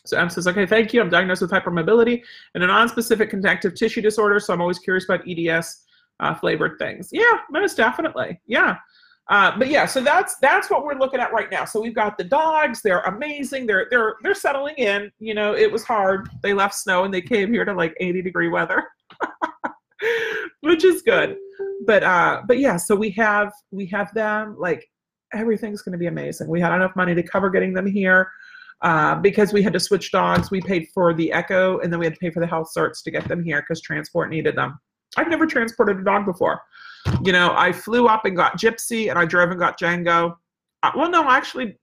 [0.06, 1.00] so Em says, okay, thank you.
[1.00, 2.22] I'm diagnosed with hypermobility
[2.54, 5.84] and a non-specific connective tissue disorder, so I'm always curious about EDS
[6.20, 7.08] uh, flavored things.
[7.12, 8.40] Yeah, most definitely.
[8.46, 8.76] Yeah.
[9.28, 11.64] Uh, but yeah, so that's that's what we're looking at right now.
[11.64, 13.66] So we've got the dogs; they're amazing.
[13.66, 15.10] They're they're they're settling in.
[15.18, 16.28] You know, it was hard.
[16.42, 18.84] They left snow and they came here to like 80 degree weather,
[20.60, 21.36] which is good.
[21.86, 24.54] But uh, but yeah, so we have we have them.
[24.56, 24.88] Like
[25.34, 26.48] everything's going to be amazing.
[26.48, 28.30] We had enough money to cover getting them here.
[28.82, 32.04] Uh, because we had to switch dogs, we paid for the Echo and then we
[32.04, 34.78] had to pay for the health certs to get them here because transport needed them.
[35.16, 36.60] I've never transported a dog before.
[37.24, 40.36] You know, I flew up and got Gypsy, and I drove and got Django.
[40.82, 41.78] Uh, well, no, actually,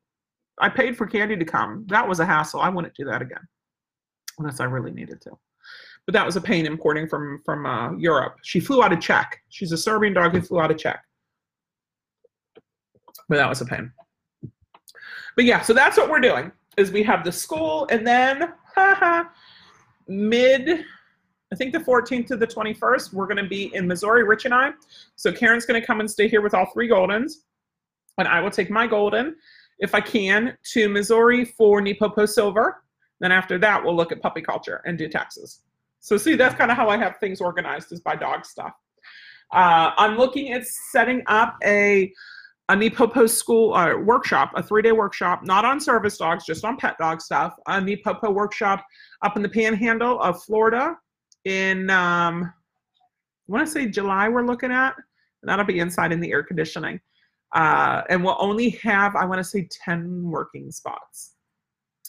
[0.60, 1.86] I paid for Candy to come.
[1.88, 2.60] That was a hassle.
[2.60, 3.48] I wouldn't do that again,
[4.38, 5.32] unless I really needed to.
[6.06, 8.36] But that was a pain importing from from uh, Europe.
[8.44, 9.42] She flew out of Czech.
[9.50, 11.02] She's a Serbian dog who flew out of Czech.
[13.30, 13.92] But that was a pain.
[15.36, 16.52] But yeah, so that's what we're doing.
[16.78, 19.26] Is we have the school, and then haha,
[20.08, 20.86] mid
[21.54, 24.56] I think the 14th to the 21st, we're going to be in Missouri, Rich and
[24.56, 24.72] I.
[25.16, 27.44] So Karen's going to come and stay here with all three Goldens.
[28.18, 29.36] And I will take my Golden,
[29.78, 32.82] if I can, to Missouri for NePoPo Silver.
[33.20, 35.60] Then after that, we'll look at puppy culture and do taxes.
[36.00, 38.74] So see, that's kind of how I have things organized is by dog stuff.
[39.54, 42.12] Uh, I'm looking at setting up a
[42.70, 46.96] a NePoPo school uh, workshop, a three-day workshop, not on service dogs, just on pet
[47.00, 47.56] dog stuff.
[47.68, 48.86] A NePoPo workshop
[49.22, 50.96] up in the Panhandle of Florida
[51.46, 52.54] in um,
[53.48, 54.96] I want to say July we're looking at.
[55.42, 57.00] And that'll be inside in the air conditioning.
[57.54, 61.34] Uh, and we'll only have, I want to say 10 working spots.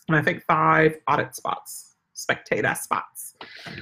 [0.09, 3.35] And I think five audit spots, spectator spots.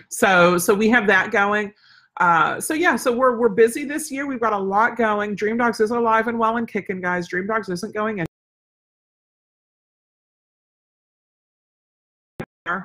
[0.09, 1.73] So so we have that going.
[2.21, 4.27] Uh, so yeah, so we're we're busy this year.
[4.27, 5.35] We've got a lot going.
[5.35, 7.29] Dream Dogs is alive and well and kicking, guys.
[7.29, 8.27] Dream Dogs isn't going in.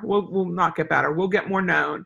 [0.02, 1.12] We'll we'll not get better.
[1.12, 2.04] We'll get more known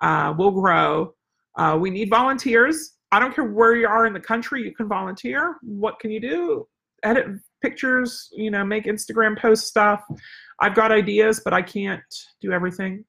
[0.00, 1.14] uh, we'll grow.
[1.56, 2.96] Uh, we need volunteers.
[3.12, 5.56] I don't care where you are in the country, you can volunteer.
[5.62, 6.68] What can you do?
[7.02, 7.26] Edit
[7.62, 10.02] pictures, you know, make Instagram post stuff.
[10.60, 12.02] I've got ideas, but I can't
[12.40, 13.04] do everything.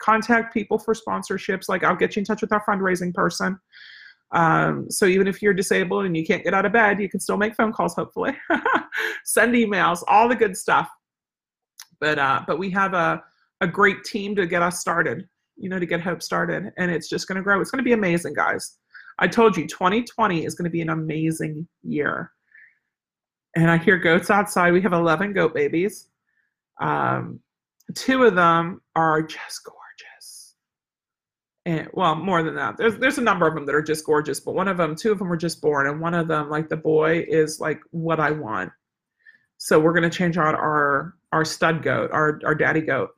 [0.00, 1.68] Contact people for sponsorships.
[1.68, 3.58] Like I'll get you in touch with our fundraising person.
[4.32, 7.20] Um, so even if you're disabled and you can't get out of bed, you can
[7.20, 8.36] still make phone calls, hopefully.
[9.24, 10.88] Send emails, all the good stuff.
[12.00, 13.22] But uh, but we have a,
[13.60, 16.72] a great team to get us started you know, to get Hope started.
[16.76, 17.60] And it's just going to grow.
[17.60, 18.78] It's going to be amazing, guys.
[19.18, 22.32] I told you 2020 is going to be an amazing year.
[23.56, 24.72] And I hear goats outside.
[24.72, 26.08] We have 11 goat babies.
[26.80, 27.40] Um,
[27.94, 30.54] two of them are just gorgeous.
[31.64, 32.76] And well, more than that.
[32.76, 35.12] There's there's a number of them that are just gorgeous, but one of them, two
[35.12, 38.20] of them were just born, and one of them, like the boy, is like what
[38.20, 38.70] I want.
[39.58, 43.10] So we're gonna change out our our stud goat, our our daddy goat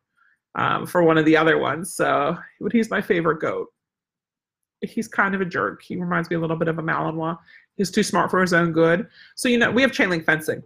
[0.54, 1.94] um, for one of the other ones.
[1.94, 3.68] So, but he's my favorite goat.
[4.80, 5.82] He's kind of a jerk.
[5.82, 7.38] He reminds me a little bit of a Malinois.
[7.76, 9.08] He's too smart for his own good.
[9.34, 10.62] So, you know, we have chain link fencing.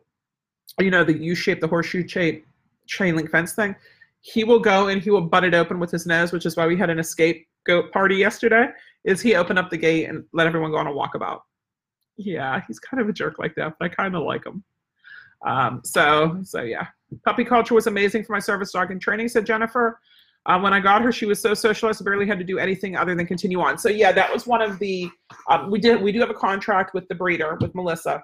[0.78, 2.46] You know, the U shape, the horseshoe shape
[2.92, 3.74] chain link fence thing.
[4.20, 6.66] He will go and he will butt it open with his nose, which is why
[6.66, 8.68] we had an escape goat party yesterday.
[9.04, 11.40] Is he open up the gate and let everyone go on a walkabout?
[12.16, 14.62] Yeah, he's kind of a jerk like that, but I kind of like him.
[15.44, 16.86] Um, so, so yeah,
[17.24, 19.98] puppy culture was amazing for my service dog in training, said Jennifer.
[20.46, 22.96] Uh, when I got her, she was so socialized, I barely had to do anything
[22.96, 23.78] other than continue on.
[23.78, 25.08] So yeah, that was one of the,
[25.48, 28.22] um, we did, we do have a contract with the breeder, with Melissa.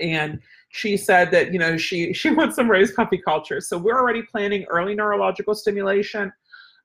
[0.00, 0.40] and
[0.70, 3.60] she said that you know she she wants some raised puppy culture.
[3.60, 6.32] So we're already planning early neurological stimulation,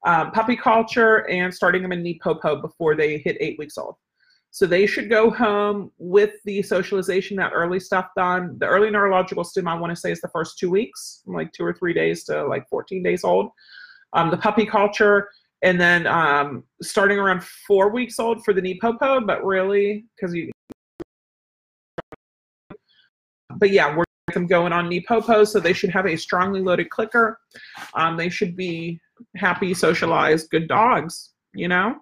[0.06, 3.96] um, puppy culture, and starting them in NePoPo before they hit eight weeks old.
[4.52, 8.56] So they should go home with the socialization, that early stuff done.
[8.60, 11.52] The early neurological stim, I want to say, is the first two weeks, from like
[11.54, 13.50] two or three days to like 14 days old.
[14.14, 15.30] Um, the puppy culture,
[15.64, 20.52] and then um, starting around four weeks old for the NePoPo, but really, because you,
[23.58, 27.40] but yeah, we're them going on NePoPo, so they should have a strongly loaded clicker.
[27.94, 29.00] Um, they should be
[29.36, 31.96] happy, socialized, good dogs, you know?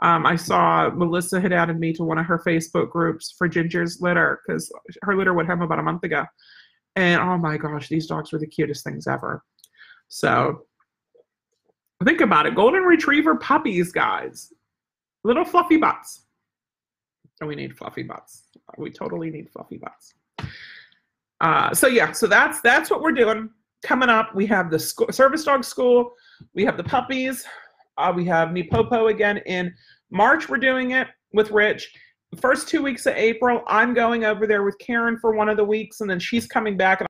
[0.00, 4.00] Um, I saw Melissa had added me to one of her Facebook groups for Ginger's
[4.00, 4.72] litter because
[5.02, 6.24] her litter would have about a month ago.
[6.94, 9.42] And oh my gosh, these dogs were the cutest things ever.
[10.08, 10.66] So
[12.04, 14.52] think about it golden retriever puppies, guys.
[15.24, 16.26] Little fluffy butts.
[17.40, 18.44] And we need fluffy butts.
[18.78, 20.14] We totally need fluffy butts.
[21.40, 23.50] Uh, so yeah, so that's that's what we're doing.
[23.84, 26.12] Coming up, we have the service dog school,
[26.54, 27.44] we have the puppies,
[27.96, 29.72] uh, we have NePoPo again in
[30.10, 30.48] March.
[30.48, 31.92] We're doing it with Rich.
[32.40, 35.64] First two weeks of April, I'm going over there with Karen for one of the
[35.64, 37.08] weeks, and then she's coming back and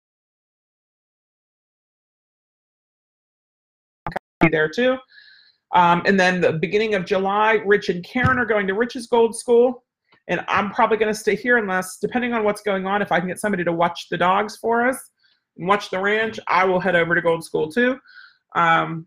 [4.06, 4.96] I'll be there too.
[5.74, 9.36] Um, and then the beginning of July, Rich and Karen are going to Rich's Gold
[9.36, 9.84] School.
[10.28, 13.18] And I'm probably going to stay here unless, depending on what's going on, if I
[13.18, 14.98] can get somebody to watch the dogs for us
[15.56, 17.98] and watch the ranch, I will head over to Gold School too.
[18.54, 19.06] Um,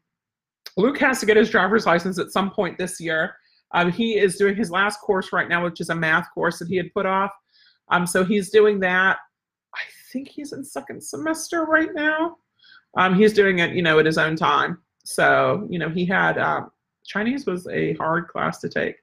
[0.78, 3.36] Luke has to get his driver's license at some point this year.
[3.74, 6.68] Um, he is doing his last course right now, which is a math course that
[6.68, 7.32] he had put off.
[7.90, 9.18] Um, so he's doing that.
[9.76, 12.38] I think he's in second semester right now.
[12.98, 14.80] Um, he's doing it, you know, at his own time.
[15.04, 16.72] So, you know, he had um,
[17.06, 18.96] Chinese was a hard class to take.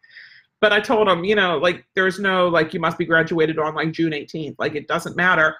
[0.60, 3.74] But I told him, you know, like there's no like you must be graduated on
[3.74, 4.56] like June 18th.
[4.58, 5.56] Like it doesn't matter.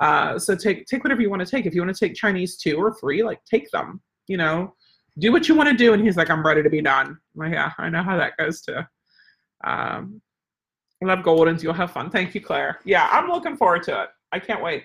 [0.00, 1.66] Uh, so take take whatever you want to take.
[1.66, 4.00] If you want to take Chinese two or three, like take them.
[4.26, 4.74] You know,
[5.18, 5.92] do what you want to do.
[5.92, 7.08] And he's like, I'm ready to be done.
[7.08, 8.78] I'm like, yeah, I know how that goes too.
[9.64, 10.20] Um,
[11.02, 11.62] love Goldens.
[11.62, 12.10] You'll have fun.
[12.10, 12.80] Thank you, Claire.
[12.84, 14.08] Yeah, I'm looking forward to it.
[14.32, 14.84] I can't wait.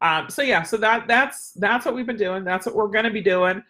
[0.00, 2.44] Um, so yeah, so that that's that's what we've been doing.
[2.44, 3.62] That's what we're to be doing.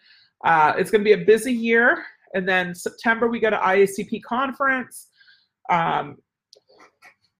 [0.43, 2.05] Uh, it's to be a busy year,
[2.35, 5.07] and then September we go to IACP conference.
[5.71, 6.17] Um,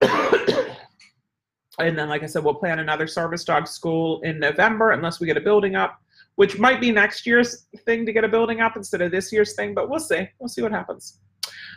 [0.02, 5.28] and then, like I said, we'll plan another service dog school in November, unless we
[5.28, 6.00] get a building up
[6.36, 9.54] which might be next year's thing to get a building up instead of this year's
[9.54, 10.28] thing, but we'll see.
[10.38, 11.18] We'll see what happens.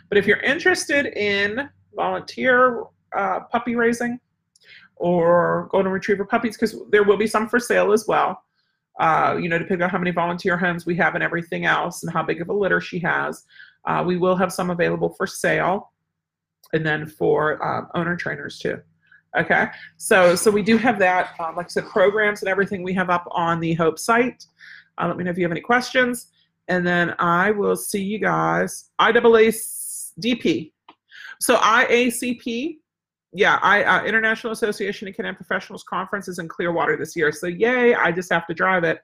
[0.08, 2.84] But if you're interested in volunteer
[3.16, 4.20] uh, puppy raising
[4.96, 8.42] or golden retriever puppies, because there will be some for sale as well,
[9.00, 12.12] uh, you know, depending on how many volunteer homes we have and everything else and
[12.12, 13.44] how big of a litter she has,
[13.86, 15.90] uh, we will have some available for sale
[16.74, 18.78] and then for um, owner trainers too.
[19.38, 22.92] Okay, so so we do have that, um, like I said, programs and everything we
[22.94, 24.44] have up on the Hope site.
[24.98, 26.26] Uh, let me know if you have any questions,
[26.68, 28.90] and then I will see you guys.
[29.00, 30.72] IAADP,
[31.40, 32.78] so IACP,
[33.32, 37.32] yeah, I uh, International Association of Canine Professionals Conference is in Clearwater this year.
[37.32, 37.94] So yay!
[37.94, 39.00] I just have to drive it.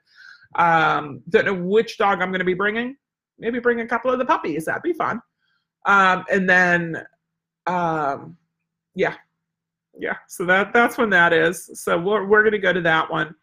[0.57, 2.97] Um, don't know which dog I'm going to be bringing.
[3.39, 4.65] Maybe bring a couple of the puppies.
[4.65, 5.21] That'd be fun.
[5.85, 7.05] Um, and then,
[7.67, 8.37] um,
[8.95, 9.15] yeah,
[9.99, 13.11] yeah so that that's when that is so we're, we're going to go to that
[13.11, 13.35] one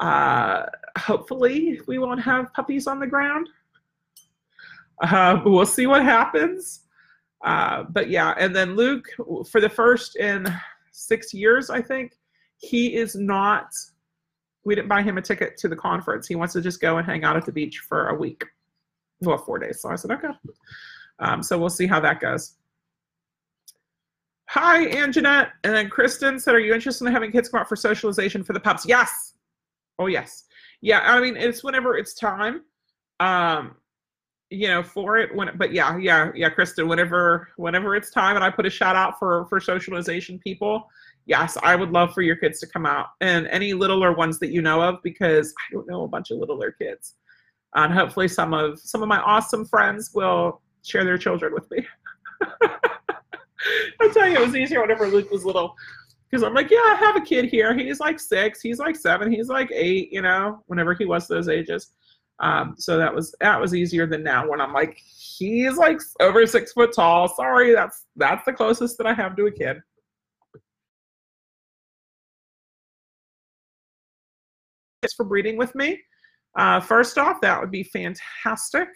[0.00, 0.64] uh,
[0.98, 3.48] hopefully we won't have puppies on the ground
[5.02, 6.82] uh, we'll see what happens
[7.46, 9.08] uh, but yeah and then luke
[9.50, 10.46] for the first in
[10.92, 12.12] six years i think
[12.58, 13.72] he is not
[14.64, 17.06] we didn't buy him a ticket to the conference he wants to just go and
[17.06, 18.44] hang out at the beach for a week
[19.20, 20.28] well four days so i said okay
[21.18, 22.56] um, so we'll see how that goes
[24.48, 25.50] Hi, Anjanette.
[25.64, 28.52] And then Kristen said, Are you interested in having kids come out for socialization for
[28.52, 28.86] the pups?
[28.86, 29.34] Yes.
[29.98, 30.44] Oh, yes.
[30.82, 32.62] Yeah, I mean, it's whenever it's time.
[33.18, 33.76] Um,
[34.50, 38.44] you know, for it when but yeah, yeah, yeah, Kristen, whenever whenever it's time and
[38.44, 40.88] I put a shout out for for socialization people,
[41.26, 44.50] yes, I would love for your kids to come out and any littler ones that
[44.50, 47.14] you know of because I don't know a bunch of littler kids.
[47.74, 51.86] And hopefully some of some of my awesome friends will share their children with me.
[54.00, 55.74] I tell you, it was easier whenever Luke was little.
[56.30, 57.74] Because I'm like, yeah, I have a kid here.
[57.76, 61.48] He's like six, he's like seven, he's like eight, you know, whenever he was those
[61.48, 61.92] ages.
[62.40, 66.46] Um, so that was that was easier than now when I'm like, he's like over
[66.46, 67.28] six foot tall.
[67.28, 69.78] Sorry, that's that's the closest that I have to a kid.
[75.02, 76.00] It's for breeding with me.
[76.58, 78.88] Uh, first off, that would be fantastic.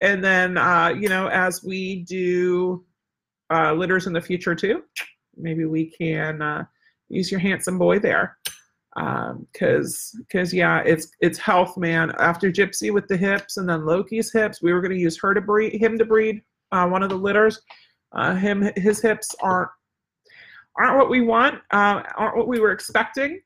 [0.00, 2.84] And then, uh, you know, as we do
[3.52, 4.82] uh, litters in the future too.
[5.36, 6.64] Maybe we can uh,
[7.08, 8.38] use your handsome boy there
[8.96, 12.12] because um, because yeah it's it's health man.
[12.18, 15.34] After gypsy with the hips and then loki's hips we were going to use her
[15.34, 16.42] to breed him to breed
[16.72, 17.60] uh, one of the litters.
[18.12, 19.68] Uh, him his hips aren't
[20.78, 23.40] aren't what we want uh, aren't what we were expecting.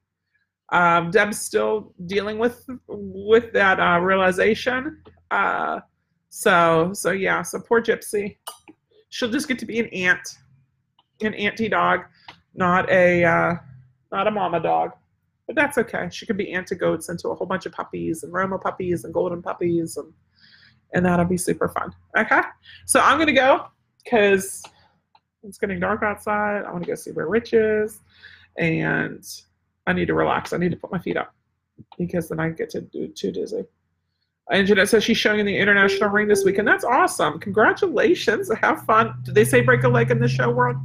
[0.72, 5.03] Um, deb's still dealing with with that uh, realization.
[5.32, 5.80] Uh,
[6.28, 8.36] so so yeah so poor gypsy.
[9.09, 10.36] She'll just get to be an aunt
[11.22, 12.03] an auntie dog
[12.55, 13.55] not a uh,
[14.12, 14.92] not a mama dog
[15.51, 16.09] but that's okay.
[16.12, 19.12] She could be anti goats into a whole bunch of puppies and Roma puppies and
[19.12, 20.12] golden puppies and
[20.94, 21.92] and that'll be super fun.
[22.16, 22.42] Okay.
[22.86, 23.66] So I'm gonna go
[24.05, 24.62] because
[25.42, 26.62] it's getting dark outside.
[26.64, 27.98] I want to go see where Rich is,
[28.59, 29.24] and
[29.88, 30.53] I need to relax.
[30.53, 31.34] I need to put my feet up
[31.98, 33.64] because then I get to do too dizzy.
[34.53, 37.40] And Jeanette says she's showing in the international ring this week, and that's awesome.
[37.40, 38.48] Congratulations.
[38.61, 39.16] Have fun.
[39.24, 40.76] Do they say break a leg in the show world?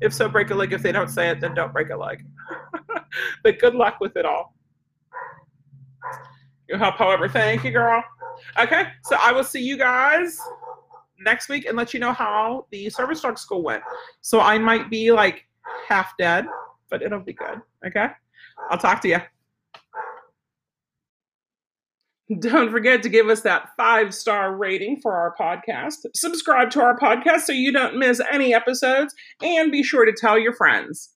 [0.00, 0.72] If so, break a leg.
[0.72, 2.24] If they don't say it, then don't break a leg.
[3.42, 4.54] but good luck with it all.
[6.68, 7.28] You'll help, however.
[7.28, 8.02] Thank you, girl.
[8.58, 10.38] Okay, so I will see you guys
[11.20, 13.82] next week and let you know how the service dog school went.
[14.20, 15.46] So I might be like
[15.88, 16.46] half dead,
[16.90, 17.60] but it'll be good.
[17.86, 18.08] Okay,
[18.70, 19.20] I'll talk to you.
[22.40, 26.06] Don't forget to give us that five star rating for our podcast.
[26.14, 30.36] Subscribe to our podcast so you don't miss any episodes, and be sure to tell
[30.36, 31.10] your friends.